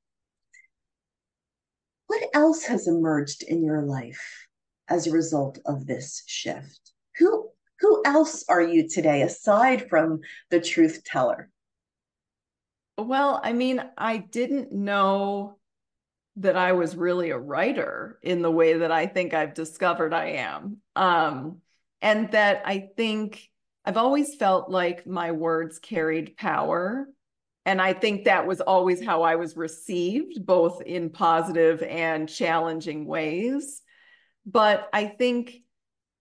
what 2.06 2.28
else 2.34 2.64
has 2.64 2.88
emerged 2.88 3.44
in 3.44 3.62
your 3.62 3.82
life 3.82 4.46
as 4.88 5.06
a 5.06 5.12
result 5.12 5.58
of 5.64 5.86
this 5.86 6.24
shift? 6.26 6.92
Else 8.04 8.44
are 8.48 8.62
you 8.62 8.88
today 8.88 9.22
aside 9.22 9.88
from 9.88 10.20
the 10.50 10.60
truth 10.60 11.02
teller? 11.04 11.50
Well, 12.96 13.40
I 13.42 13.52
mean, 13.52 13.82
I 13.96 14.18
didn't 14.18 14.72
know 14.72 15.58
that 16.36 16.56
I 16.56 16.72
was 16.72 16.96
really 16.96 17.30
a 17.30 17.38
writer 17.38 18.18
in 18.22 18.42
the 18.42 18.50
way 18.50 18.74
that 18.78 18.92
I 18.92 19.06
think 19.06 19.34
I've 19.34 19.54
discovered 19.54 20.14
I 20.14 20.26
am. 20.26 20.78
Um, 20.96 21.58
and 22.00 22.30
that 22.32 22.62
I 22.64 22.90
think 22.96 23.48
I've 23.84 23.96
always 23.96 24.34
felt 24.34 24.70
like 24.70 25.06
my 25.06 25.32
words 25.32 25.78
carried 25.78 26.36
power. 26.36 27.08
And 27.66 27.80
I 27.80 27.92
think 27.92 28.24
that 28.24 28.46
was 28.46 28.60
always 28.60 29.04
how 29.04 29.22
I 29.22 29.36
was 29.36 29.56
received, 29.56 30.44
both 30.44 30.82
in 30.82 31.10
positive 31.10 31.82
and 31.82 32.28
challenging 32.28 33.06
ways. 33.06 33.82
But 34.46 34.88
I 34.92 35.06
think 35.06 35.56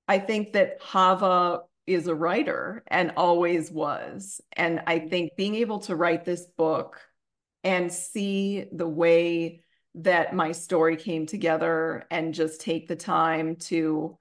I 0.08 0.20
think 0.20 0.54
that 0.54 0.82
Chava 0.82 1.62
is 1.90 2.08
a 2.08 2.16
writer 2.16 2.84
and 2.88 3.14
always 3.18 3.72
was. 3.72 4.40
And 4.54 4.82
I 4.86 5.00
think 5.00 5.36
being 5.36 5.56
able 5.56 5.80
to 5.80 5.96
write 5.96 6.24
this 6.24 6.46
book 6.46 7.02
and 7.64 7.92
see 7.92 8.66
the 8.72 8.88
way 8.88 9.64
that 9.96 10.36
my 10.36 10.52
story 10.52 10.96
came 10.96 11.26
together 11.26 12.06
and 12.12 12.34
just 12.34 12.62
take 12.62 12.88
the 12.88 12.96
time 12.96 13.56
to 13.56 14.18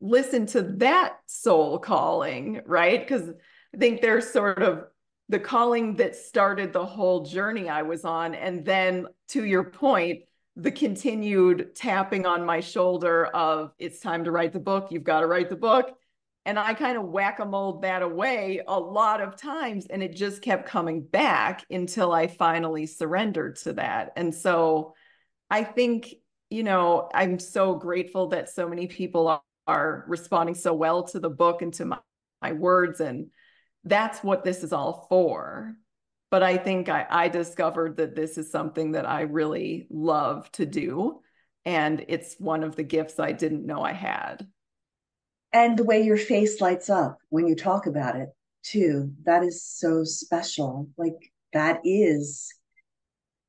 listen 0.00 0.46
to 0.46 0.62
that 0.62 1.16
soul 1.26 1.78
calling, 1.78 2.60
right? 2.66 3.00
Because 3.00 3.28
I 3.72 3.78
think 3.78 4.00
there's 4.00 4.28
sort 4.28 4.60
of 4.60 4.84
the 5.28 5.38
calling 5.38 5.96
that 5.96 6.16
started 6.16 6.72
the 6.72 6.84
whole 6.84 7.24
journey 7.24 7.68
I 7.68 7.82
was 7.82 8.04
on. 8.04 8.34
And 8.34 8.64
then 8.64 9.06
to 9.28 9.44
your 9.44 9.64
point, 9.64 10.24
the 10.56 10.72
continued 10.72 11.74
tapping 11.76 12.26
on 12.26 12.44
my 12.44 12.60
shoulder 12.60 13.26
of 13.26 13.72
it's 13.78 14.00
time 14.00 14.24
to 14.24 14.32
write 14.32 14.52
the 14.52 14.58
book, 14.58 14.88
you've 14.90 15.04
got 15.04 15.20
to 15.20 15.26
write 15.26 15.48
the 15.48 15.56
book. 15.56 15.96
And 16.44 16.58
I 16.58 16.74
kind 16.74 16.98
of 16.98 17.04
whack 17.04 17.38
a 17.38 17.44
mole 17.44 17.78
that 17.80 18.02
away 18.02 18.62
a 18.66 18.78
lot 18.78 19.20
of 19.20 19.36
times. 19.36 19.86
And 19.86 20.02
it 20.02 20.16
just 20.16 20.42
kept 20.42 20.68
coming 20.68 21.02
back 21.02 21.64
until 21.70 22.12
I 22.12 22.26
finally 22.26 22.86
surrendered 22.86 23.56
to 23.56 23.74
that. 23.74 24.12
And 24.16 24.34
so 24.34 24.94
I 25.48 25.62
think, 25.62 26.14
you 26.50 26.64
know, 26.64 27.08
I'm 27.14 27.38
so 27.38 27.74
grateful 27.76 28.28
that 28.28 28.48
so 28.50 28.68
many 28.68 28.86
people 28.86 29.28
are, 29.28 29.42
responding 30.08 30.56
so 30.56 30.74
well 30.74 31.04
to 31.04 31.20
the 31.20 31.30
book 31.30 31.62
and 31.62 31.72
to 31.74 31.84
my, 31.84 31.98
my 32.42 32.52
words. 32.52 33.00
And 33.00 33.28
that's 33.84 34.22
what 34.22 34.42
this 34.42 34.64
is 34.64 34.72
all 34.72 35.06
for. 35.08 35.76
But 36.30 36.42
I 36.42 36.56
think 36.56 36.88
I, 36.88 37.06
I 37.08 37.28
discovered 37.28 37.98
that 37.98 38.16
this 38.16 38.36
is 38.36 38.50
something 38.50 38.92
that 38.92 39.08
I 39.08 39.22
really 39.22 39.86
love 39.88 40.50
to 40.52 40.66
do. 40.66 41.20
And 41.64 42.04
it's 42.08 42.34
one 42.38 42.64
of 42.64 42.74
the 42.74 42.82
gifts 42.82 43.20
I 43.20 43.32
didn't 43.32 43.64
know 43.64 43.82
I 43.82 43.92
had. 43.92 44.46
And 45.52 45.78
the 45.78 45.84
way 45.84 46.02
your 46.02 46.16
face 46.16 46.60
lights 46.60 46.88
up 46.88 47.18
when 47.28 47.46
you 47.46 47.54
talk 47.54 47.86
about 47.86 48.16
it, 48.16 48.28
too, 48.62 49.12
that 49.24 49.42
is 49.42 49.62
so 49.62 50.04
special. 50.04 50.88
Like, 50.96 51.32
that 51.52 51.80
is 51.84 52.52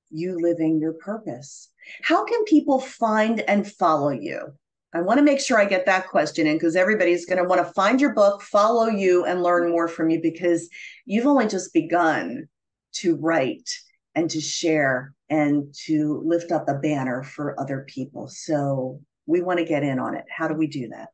you 0.10 0.38
living 0.40 0.80
your 0.80 0.94
purpose. 0.94 1.70
How 2.02 2.26
can 2.26 2.44
people 2.46 2.80
find 2.80 3.42
and 3.42 3.70
follow 3.70 4.10
you? 4.10 4.54
I 4.94 5.02
want 5.02 5.18
to 5.18 5.24
make 5.24 5.40
sure 5.40 5.60
I 5.60 5.66
get 5.66 5.88
that 5.88 6.10
question 6.10 6.46
in 6.46 6.56
because 6.56 6.76
everybody's 6.76 7.26
going 7.26 7.42
to 7.42 7.48
want 7.48 7.66
to 7.66 7.74
find 7.74 8.00
your 8.00 8.14
book, 8.14 8.44
follow 8.44 8.88
you, 8.88 9.26
and 9.26 9.42
learn 9.42 9.72
more 9.72 9.88
from 9.88 10.12
you 10.12 10.22
because 10.22 10.70
you've 11.06 11.26
only 11.26 11.48
just 11.48 11.74
begun 11.74 12.48
to 12.94 13.16
write 13.16 13.70
and 14.14 14.30
to 14.30 14.40
share 14.40 15.16
and 15.30 15.74
to 15.86 16.22
lift 16.24 16.52
up 16.52 16.70
a 16.70 16.76
banner 16.76 17.24
for 17.24 17.60
other 17.60 17.86
people. 17.88 18.28
So 18.28 19.02
we 19.26 19.42
want 19.42 19.58
to 19.60 19.66
get 19.66 19.82
in 19.82 19.98
on 19.98 20.16
it. 20.16 20.26
How 20.30 20.48
do 20.48 20.54
we 20.54 20.68
do 20.68 20.90
that? 20.90 21.10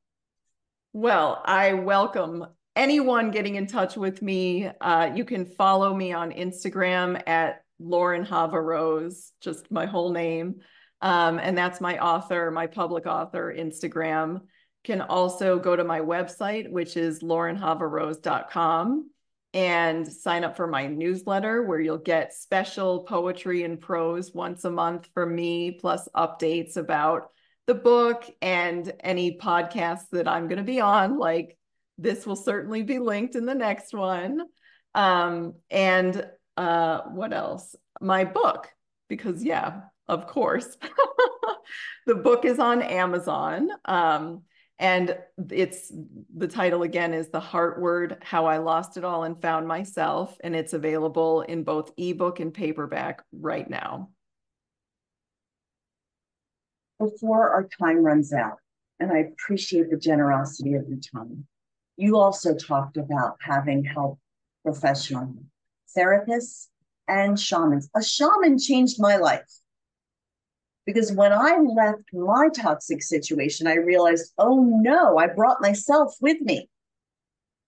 Well, 0.93 1.41
I 1.45 1.73
welcome 1.73 2.45
anyone 2.75 3.29
getting 3.29 3.55
in 3.55 3.67
touch 3.67 3.97
with 3.97 4.21
me, 4.21 4.69
uh, 4.81 5.11
you 5.13 5.25
can 5.25 5.45
follow 5.45 5.93
me 5.93 6.13
on 6.13 6.31
Instagram 6.31 7.21
at 7.27 7.61
Lauren 7.77 8.25
Chava 8.25 8.63
Rose, 8.63 9.33
just 9.41 9.69
my 9.69 9.85
whole 9.85 10.11
name. 10.11 10.61
Um, 11.01 11.39
and 11.39 11.57
that's 11.57 11.81
my 11.81 11.99
author, 11.99 12.51
my 12.51 12.67
public 12.67 13.05
author 13.05 13.53
Instagram. 13.55 14.41
Can 14.85 15.01
also 15.01 15.59
go 15.59 15.75
to 15.75 15.83
my 15.83 15.99
website, 15.99 16.71
which 16.71 16.95
is 16.95 17.21
laurenchavarose.com 17.21 19.09
and 19.53 20.07
sign 20.07 20.43
up 20.43 20.55
for 20.55 20.67
my 20.67 20.87
newsletter 20.87 21.63
where 21.63 21.81
you'll 21.81 21.97
get 21.97 22.33
special 22.33 23.03
poetry 23.03 23.63
and 23.63 23.81
prose 23.81 24.33
once 24.33 24.63
a 24.63 24.69
month 24.71 25.09
from 25.13 25.35
me, 25.35 25.71
plus 25.71 26.07
updates 26.15 26.77
about 26.77 27.31
the 27.69 27.75
book 27.75 28.25
and 28.41 28.91
any 29.01 29.37
podcasts 29.37 30.09
that 30.11 30.27
I'm 30.27 30.47
going 30.47 30.57
to 30.57 30.63
be 30.63 30.81
on. 30.81 31.19
Like 31.19 31.55
this 31.99 32.25
will 32.25 32.35
certainly 32.35 32.81
be 32.81 32.97
linked 32.97 33.35
in 33.35 33.45
the 33.45 33.53
next 33.53 33.93
one. 33.93 34.41
Um, 34.95 35.53
and 35.69 36.27
uh, 36.57 37.01
what 37.11 37.31
else? 37.31 37.75
My 38.01 38.25
book, 38.25 38.69
because 39.07 39.43
yeah, 39.43 39.81
of 40.07 40.25
course. 40.25 40.77
the 42.07 42.15
book 42.15 42.43
is 42.43 42.57
on 42.57 42.81
Amazon. 42.81 43.69
Um, 43.85 44.41
and 44.79 45.15
it's 45.51 45.93
the 46.35 46.47
title 46.47 46.81
again 46.81 47.13
is 47.13 47.29
The 47.29 47.39
Heart 47.39 47.79
Word 47.79 48.17
How 48.23 48.47
I 48.47 48.57
Lost 48.57 48.97
It 48.97 49.03
All 49.03 49.25
and 49.25 49.39
Found 49.43 49.67
Myself. 49.67 50.35
And 50.43 50.55
it's 50.55 50.73
available 50.73 51.41
in 51.41 51.63
both 51.63 51.91
ebook 51.97 52.39
and 52.39 52.51
paperback 52.51 53.21
right 53.31 53.69
now. 53.69 54.09
Before 56.99 57.49
our 57.49 57.67
time 57.79 58.03
runs 58.03 58.33
out, 58.33 58.57
and 58.99 59.11
I 59.11 59.19
appreciate 59.19 59.89
the 59.89 59.97
generosity 59.97 60.73
of 60.73 60.87
your 60.89 60.99
time, 60.99 61.47
you 61.95 62.17
also 62.17 62.53
talked 62.53 62.97
about 62.97 63.37
having 63.41 63.85
help 63.85 64.19
professional 64.63 65.33
therapists 65.97 66.67
and 67.07 67.39
shamans. 67.39 67.89
A 67.95 68.03
shaman 68.03 68.59
changed 68.59 68.99
my 68.99 69.15
life. 69.15 69.49
Because 70.85 71.11
when 71.11 71.31
I 71.31 71.57
left 71.59 72.03
my 72.13 72.49
toxic 72.49 73.01
situation, 73.01 73.67
I 73.67 73.75
realized, 73.75 74.33
oh 74.37 74.63
no, 74.81 75.17
I 75.17 75.27
brought 75.27 75.61
myself 75.61 76.15
with 76.19 76.41
me. 76.41 76.69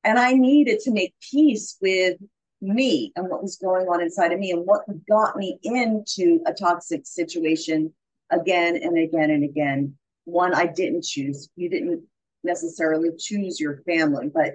And 0.03 0.19
I 0.19 0.33
needed 0.33 0.79
to 0.81 0.91
make 0.91 1.13
peace 1.31 1.77
with 1.81 2.17
me 2.61 3.11
and 3.15 3.29
what 3.29 3.41
was 3.41 3.57
going 3.57 3.87
on 3.87 4.01
inside 4.01 4.31
of 4.31 4.39
me 4.39 4.51
and 4.51 4.65
what 4.65 4.81
got 5.07 5.37
me 5.37 5.59
into 5.63 6.41
a 6.45 6.53
toxic 6.53 7.05
situation 7.05 7.93
again 8.31 8.75
and 8.75 8.97
again 8.97 9.29
and 9.29 9.43
again. 9.43 9.95
One 10.25 10.53
I 10.53 10.67
didn't 10.67 11.03
choose. 11.03 11.49
You 11.55 11.69
didn't 11.69 12.03
necessarily 12.43 13.09
choose 13.17 13.59
your 13.59 13.81
family, 13.85 14.29
but 14.33 14.53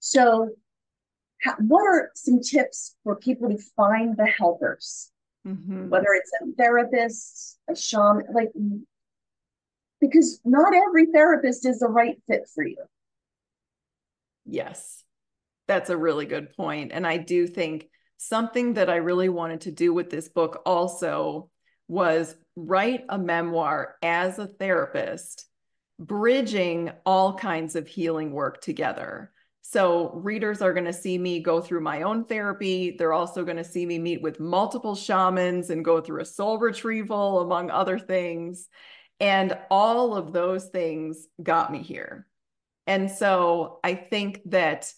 so 0.00 0.50
what 1.58 1.82
are 1.82 2.10
some 2.14 2.40
tips 2.40 2.96
for 3.04 3.16
people 3.16 3.48
to 3.50 3.58
find 3.76 4.16
the 4.16 4.26
helpers? 4.26 5.10
mm-hmm. 5.46 5.88
whether 5.88 6.08
it's 6.14 6.30
a 6.42 6.52
therapist, 6.56 7.58
a 7.68 7.74
shaman, 7.74 8.26
like 8.32 8.50
because 10.00 10.40
not 10.44 10.74
every 10.74 11.06
therapist 11.06 11.66
is 11.66 11.78
the 11.78 11.88
right 11.88 12.16
fit 12.28 12.42
for 12.54 12.66
you. 12.66 12.76
Yes, 14.44 15.02
that's 15.66 15.90
a 15.90 15.96
really 15.96 16.26
good 16.26 16.54
point. 16.56 16.92
And 16.92 17.06
I 17.06 17.16
do 17.16 17.46
think 17.46 17.88
something 18.18 18.74
that 18.74 18.90
I 18.90 18.96
really 18.96 19.28
wanted 19.28 19.62
to 19.62 19.70
do 19.70 19.92
with 19.92 20.10
this 20.10 20.28
book 20.28 20.62
also 20.66 21.50
was 21.88 22.34
write 22.56 23.04
a 23.08 23.18
memoir 23.18 23.96
as 24.02 24.38
a 24.38 24.46
therapist, 24.46 25.46
bridging 25.98 26.90
all 27.04 27.34
kinds 27.34 27.76
of 27.76 27.86
healing 27.86 28.32
work 28.32 28.60
together. 28.60 29.32
So 29.62 30.12
readers 30.14 30.62
are 30.62 30.72
going 30.72 30.86
to 30.86 30.92
see 30.92 31.18
me 31.18 31.40
go 31.40 31.60
through 31.60 31.80
my 31.80 32.02
own 32.02 32.24
therapy. 32.24 32.94
They're 32.96 33.12
also 33.12 33.44
going 33.44 33.56
to 33.56 33.64
see 33.64 33.84
me 33.84 33.98
meet 33.98 34.22
with 34.22 34.38
multiple 34.38 34.94
shamans 34.94 35.70
and 35.70 35.84
go 35.84 36.00
through 36.00 36.20
a 36.20 36.26
soul 36.26 36.58
retrieval, 36.58 37.40
among 37.40 37.70
other 37.70 37.98
things. 37.98 38.68
And 39.18 39.58
all 39.70 40.14
of 40.14 40.32
those 40.32 40.66
things 40.66 41.26
got 41.42 41.72
me 41.72 41.82
here. 41.82 42.26
And 42.86 43.10
so 43.10 43.80
I 43.82 43.94
think 43.94 44.42
that 44.46 44.92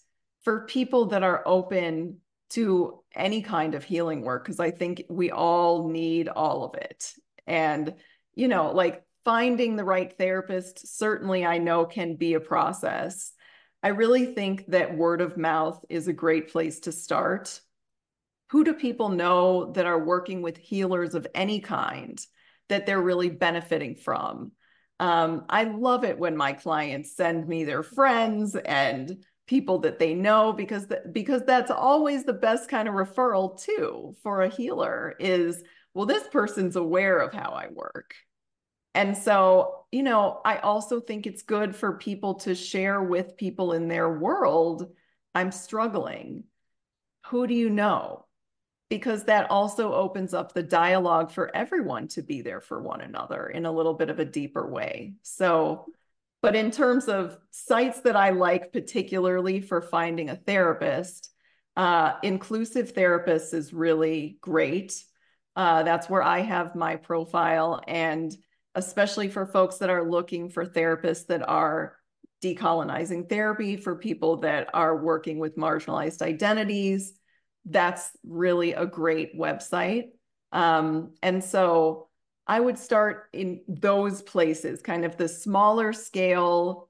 for 0.44 0.66
people 0.66 1.06
that 1.06 1.22
are 1.22 1.42
open 1.46 2.18
to 2.50 3.00
any 3.14 3.42
kind 3.42 3.74
of 3.74 3.84
healing 3.84 4.22
work, 4.22 4.44
because 4.44 4.60
I 4.60 4.70
think 4.70 5.04
we 5.08 5.30
all 5.30 5.88
need 5.88 6.28
all 6.28 6.64
of 6.64 6.74
it. 6.74 7.12
And, 7.46 7.94
you 8.34 8.48
know, 8.48 8.70
like 8.72 9.04
finding 9.24 9.76
the 9.76 9.84
right 9.84 10.12
therapist, 10.16 10.96
certainly 10.98 11.44
I 11.44 11.58
know 11.58 11.84
can 11.84 12.16
be 12.16 12.34
a 12.34 12.40
process 12.40 13.32
I 13.82 13.88
really 13.88 14.26
think 14.26 14.66
that 14.68 14.96
word 14.96 15.20
of 15.20 15.36
mouth 15.36 15.84
is 15.88 16.08
a 16.08 16.12
great 16.12 16.50
place 16.50 16.80
to 16.80 16.92
start. 16.92 17.60
Who 18.50 18.64
do 18.64 18.74
people 18.74 19.10
know 19.10 19.72
that 19.72 19.86
are 19.86 20.04
working 20.04 20.42
with 20.42 20.56
healers 20.56 21.14
of 21.14 21.26
any 21.34 21.60
kind 21.60 22.20
that 22.68 22.86
they're 22.86 23.00
really 23.00 23.28
benefiting 23.28 23.94
from? 23.94 24.52
Um, 24.98 25.44
I 25.48 25.64
love 25.64 26.04
it 26.04 26.18
when 26.18 26.36
my 26.36 26.54
clients 26.54 27.14
send 27.14 27.46
me 27.46 27.64
their 27.64 27.84
friends 27.84 28.56
and 28.56 29.24
people 29.48 29.80
that 29.80 29.98
they 29.98 30.14
know 30.14 30.52
because 30.52 30.86
th- 30.86 31.00
because 31.10 31.42
that's 31.44 31.70
always 31.70 32.22
the 32.24 32.32
best 32.32 32.68
kind 32.68 32.86
of 32.86 32.94
referral 32.94 33.60
too 33.60 34.14
for 34.22 34.42
a 34.42 34.48
healer 34.48 35.16
is 35.18 35.64
well 35.94 36.06
this 36.06 36.28
person's 36.28 36.76
aware 36.76 37.18
of 37.18 37.32
how 37.32 37.50
I 37.50 37.68
work 37.72 38.14
and 38.98 39.16
so, 39.16 39.84
you 39.92 40.02
know, 40.02 40.40
I 40.44 40.56
also 40.56 41.00
think 41.00 41.26
it's 41.26 41.42
good 41.42 41.76
for 41.76 41.98
people 41.98 42.34
to 42.40 42.54
share 42.56 43.00
with 43.00 43.36
people 43.36 43.72
in 43.72 43.86
their 43.86 44.12
world, 44.12 44.88
I'm 45.36 45.52
struggling. 45.52 46.42
Who 47.26 47.46
do 47.46 47.54
you 47.54 47.70
know? 47.70 48.26
Because 48.90 49.24
that 49.24 49.50
also 49.50 49.92
opens 49.92 50.34
up 50.34 50.52
the 50.52 50.64
dialogue 50.64 51.30
for 51.30 51.54
everyone 51.54 52.08
to 52.08 52.22
be 52.22 52.42
there 52.42 52.60
for 52.60 52.82
one 52.82 53.00
another 53.02 53.46
in 53.46 53.66
a 53.66 53.72
little 53.72 53.94
bit 53.94 54.10
of 54.10 54.18
a 54.18 54.24
deeper 54.24 54.66
way. 54.68 55.12
So, 55.22 55.86
but 56.40 56.54
in 56.54 56.70
terms 56.70 57.08
of 57.08 57.38
sites 57.50 58.00
that 58.02 58.16
I 58.16 58.30
like, 58.30 58.72
particularly 58.72 59.60
for 59.60 59.80
finding 59.80 60.30
a 60.30 60.36
therapist, 60.36 61.30
uh, 61.76 62.14
Inclusive 62.22 62.94
Therapists 62.94 63.54
is 63.54 63.72
really 63.72 64.38
great. 64.40 65.02
Uh, 65.56 65.82
that's 65.82 66.08
where 66.08 66.22
I 66.22 66.40
have 66.40 66.74
my 66.74 66.96
profile. 66.96 67.80
And 67.86 68.34
especially 68.74 69.28
for 69.28 69.46
folks 69.46 69.78
that 69.78 69.90
are 69.90 70.08
looking 70.08 70.50
for 70.50 70.64
therapists 70.64 71.26
that 71.26 71.48
are 71.48 71.96
decolonizing 72.42 73.28
therapy, 73.28 73.76
for 73.76 73.96
people 73.96 74.38
that 74.38 74.68
are 74.74 74.96
working 74.96 75.38
with 75.38 75.56
marginalized 75.56 76.22
identities. 76.22 77.12
That's 77.64 78.10
really 78.24 78.72
a 78.72 78.86
great 78.86 79.38
website. 79.38 80.10
Um, 80.52 81.14
and 81.22 81.42
so 81.42 82.07
I 82.48 82.58
would 82.58 82.78
start 82.78 83.28
in 83.32 83.60
those 83.68 84.22
places, 84.22 84.80
kind 84.80 85.04
of 85.04 85.16
the 85.16 85.28
smaller 85.28 85.92
scale 85.92 86.88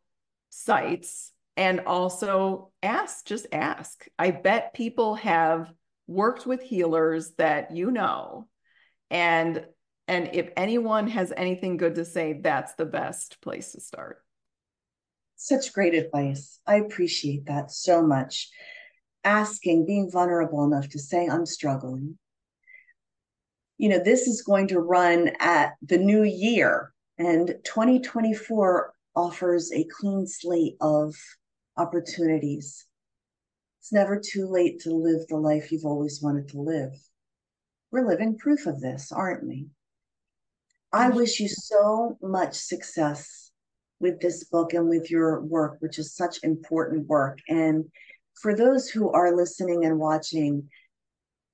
sites, 0.50 1.32
and 1.56 1.80
also 1.80 2.70
ask, 2.82 3.26
just 3.26 3.48
ask. 3.52 4.06
I 4.18 4.30
bet 4.30 4.72
people 4.72 5.16
have 5.16 5.72
worked 6.06 6.46
with 6.46 6.62
healers 6.62 7.32
that 7.38 7.72
you 7.72 7.90
know 7.90 8.48
and 9.10 9.64
and 10.06 10.30
if 10.32 10.48
anyone 10.56 11.06
has 11.08 11.34
anything 11.36 11.76
good 11.76 11.96
to 11.96 12.04
say, 12.04 12.40
that's 12.42 12.74
the 12.74 12.86
best 12.86 13.42
place 13.42 13.72
to 13.72 13.80
start. 13.80 14.22
Such 15.36 15.74
great 15.74 15.94
advice. 15.94 16.60
I 16.66 16.76
appreciate 16.76 17.44
that 17.46 17.70
so 17.70 18.02
much. 18.02 18.48
Asking, 19.22 19.84
being 19.84 20.10
vulnerable 20.10 20.64
enough 20.64 20.88
to 20.90 20.98
say, 20.98 21.28
I'm 21.28 21.44
struggling. 21.44 22.16
You 23.78 23.88
know, 23.88 24.02
this 24.02 24.26
is 24.26 24.42
going 24.42 24.68
to 24.68 24.80
run 24.80 25.30
at 25.40 25.74
the 25.82 25.98
new 25.98 26.24
year, 26.24 26.92
and 27.16 27.54
2024 27.64 28.92
offers 29.14 29.72
a 29.72 29.84
clean 29.84 30.26
slate 30.26 30.76
of 30.80 31.14
opportunities. 31.76 32.86
It's 33.80 33.92
never 33.92 34.20
too 34.20 34.48
late 34.48 34.80
to 34.80 34.90
live 34.90 35.26
the 35.28 35.36
life 35.36 35.70
you've 35.70 35.84
always 35.84 36.20
wanted 36.20 36.48
to 36.48 36.60
live. 36.60 36.92
We're 37.90 38.06
living 38.06 38.36
proof 38.36 38.66
of 38.66 38.80
this, 38.80 39.12
aren't 39.12 39.46
we? 39.46 39.68
I 40.92 41.08
mm-hmm. 41.08 41.16
wish 41.16 41.40
you 41.40 41.48
so 41.48 42.18
much 42.20 42.54
success 42.54 43.50
with 44.00 44.20
this 44.20 44.44
book 44.44 44.74
and 44.74 44.88
with 44.88 45.10
your 45.10 45.40
work, 45.40 45.76
which 45.80 45.98
is 45.98 46.14
such 46.14 46.42
important 46.42 47.06
work. 47.06 47.38
And 47.48 47.84
for 48.40 48.54
those 48.54 48.88
who 48.88 49.10
are 49.10 49.36
listening 49.36 49.84
and 49.84 49.98
watching, 49.98 50.68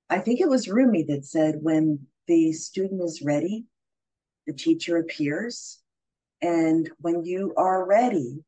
I 0.09 0.19
think 0.19 0.39
it 0.39 0.49
was 0.49 0.67
Rumi 0.69 1.03
that 1.03 1.25
said, 1.25 1.59
when 1.61 2.07
the 2.27 2.51
student 2.53 3.01
is 3.03 3.21
ready, 3.23 3.65
the 4.47 4.53
teacher 4.53 4.97
appears. 4.97 5.79
And 6.41 6.89
when 6.99 7.23
you 7.23 7.53
are 7.57 7.85
ready, 7.85 8.43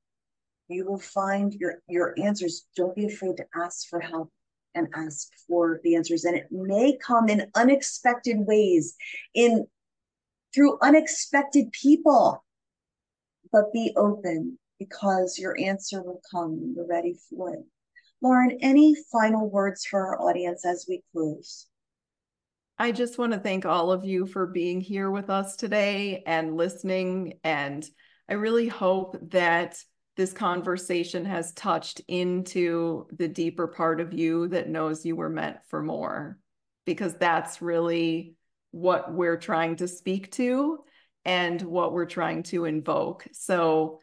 you 0.67 0.85
will 0.85 0.99
find 0.99 1.53
your, 1.53 1.81
your 1.87 2.13
answers. 2.21 2.65
Don't 2.75 2.95
be 2.95 3.05
afraid 3.05 3.37
to 3.37 3.45
ask 3.55 3.87
for 3.87 3.99
help 3.99 4.31
and 4.75 4.87
ask 4.93 5.29
for 5.47 5.79
the 5.83 5.95
answers. 5.95 6.25
And 6.25 6.35
it 6.35 6.47
may 6.51 6.97
come 6.97 7.29
in 7.29 7.49
unexpected 7.55 8.37
ways, 8.39 8.95
in 9.33 9.65
through 10.53 10.77
unexpected 10.81 11.71
people. 11.71 12.43
But 13.51 13.71
be 13.71 13.93
open 13.95 14.59
because 14.77 15.39
your 15.39 15.57
answer 15.59 16.01
will 16.01 16.21
come 16.29 16.73
you're 16.75 16.85
ready 16.85 17.15
for 17.29 17.53
it. 17.53 17.65
Lauren, 18.21 18.57
any 18.61 18.95
final 19.11 19.49
words 19.49 19.85
for 19.85 20.05
our 20.05 20.21
audience 20.21 20.65
as 20.65 20.85
we 20.87 21.01
close? 21.13 21.67
I 22.79 22.91
just 22.91 23.17
want 23.17 23.33
to 23.33 23.39
thank 23.39 23.65
all 23.65 23.91
of 23.91 24.05
you 24.05 24.27
for 24.27 24.45
being 24.45 24.81
here 24.81 25.09
with 25.09 25.31
us 25.31 25.55
today 25.55 26.21
and 26.27 26.55
listening. 26.55 27.39
And 27.43 27.83
I 28.29 28.33
really 28.33 28.67
hope 28.67 29.17
that 29.31 29.81
this 30.15 30.31
conversation 30.31 31.25
has 31.25 31.53
touched 31.53 32.01
into 32.07 33.07
the 33.11 33.27
deeper 33.27 33.67
part 33.67 33.99
of 33.99 34.13
you 34.13 34.47
that 34.49 34.69
knows 34.69 35.05
you 35.05 35.15
were 35.15 35.29
meant 35.29 35.57
for 35.69 35.81
more, 35.81 36.37
because 36.85 37.15
that's 37.15 37.63
really 37.63 38.35
what 38.71 39.11
we're 39.11 39.37
trying 39.37 39.77
to 39.77 39.87
speak 39.87 40.31
to 40.33 40.79
and 41.25 41.61
what 41.63 41.93
we're 41.93 42.05
trying 42.05 42.43
to 42.43 42.65
invoke. 42.65 43.27
So 43.31 44.01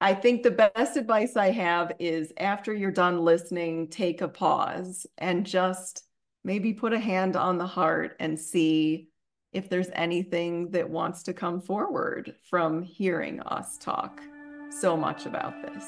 I 0.00 0.14
think 0.14 0.42
the 0.42 0.50
best 0.50 0.96
advice 0.96 1.36
I 1.36 1.50
have 1.50 1.92
is 2.00 2.32
after 2.36 2.74
you're 2.74 2.90
done 2.90 3.20
listening, 3.20 3.88
take 3.90 4.22
a 4.22 4.28
pause 4.28 5.06
and 5.16 5.46
just 5.46 6.02
maybe 6.48 6.72
put 6.72 6.94
a 6.94 6.98
hand 6.98 7.36
on 7.36 7.58
the 7.58 7.66
heart 7.66 8.16
and 8.20 8.40
see 8.40 9.10
if 9.52 9.68
there's 9.68 9.90
anything 9.92 10.70
that 10.70 10.88
wants 10.88 11.22
to 11.22 11.34
come 11.34 11.60
forward 11.60 12.34
from 12.48 12.80
hearing 12.80 13.38
us 13.40 13.76
talk 13.76 14.18
so 14.70 14.96
much 14.96 15.26
about 15.26 15.52
this. 15.60 15.84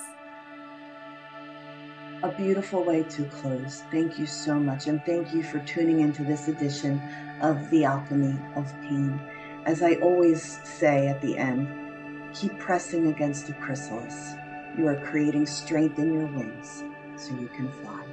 A 2.22 2.34
beautiful 2.36 2.84
way 2.84 3.04
to 3.04 3.24
close. 3.40 3.84
Thank 3.90 4.18
you 4.18 4.26
so 4.26 4.60
much. 4.60 4.86
And 4.86 5.02
thank 5.06 5.32
you 5.32 5.42
for 5.42 5.60
tuning 5.60 6.00
into 6.00 6.24
this 6.24 6.48
edition 6.48 7.00
of 7.40 7.70
The 7.70 7.84
Alchemy 7.84 8.38
of 8.54 8.70
Pain. 8.82 9.18
As 9.64 9.82
I 9.82 9.94
always 9.94 10.60
say 10.62 11.08
at 11.08 11.22
the 11.22 11.38
end, 11.38 12.34
keep 12.34 12.58
pressing 12.58 13.06
against 13.06 13.46
the 13.46 13.54
chrysalis. 13.54 14.34
You 14.76 14.88
are 14.88 15.00
creating 15.06 15.46
strength 15.46 15.98
in 15.98 16.12
your 16.12 16.26
wings 16.26 16.84
so 17.16 17.32
you 17.32 17.48
can 17.48 17.72
fly. 17.80 18.04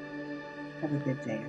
Have 0.79 0.93
a 0.93 0.99
good 0.99 1.21
day. 1.25 1.43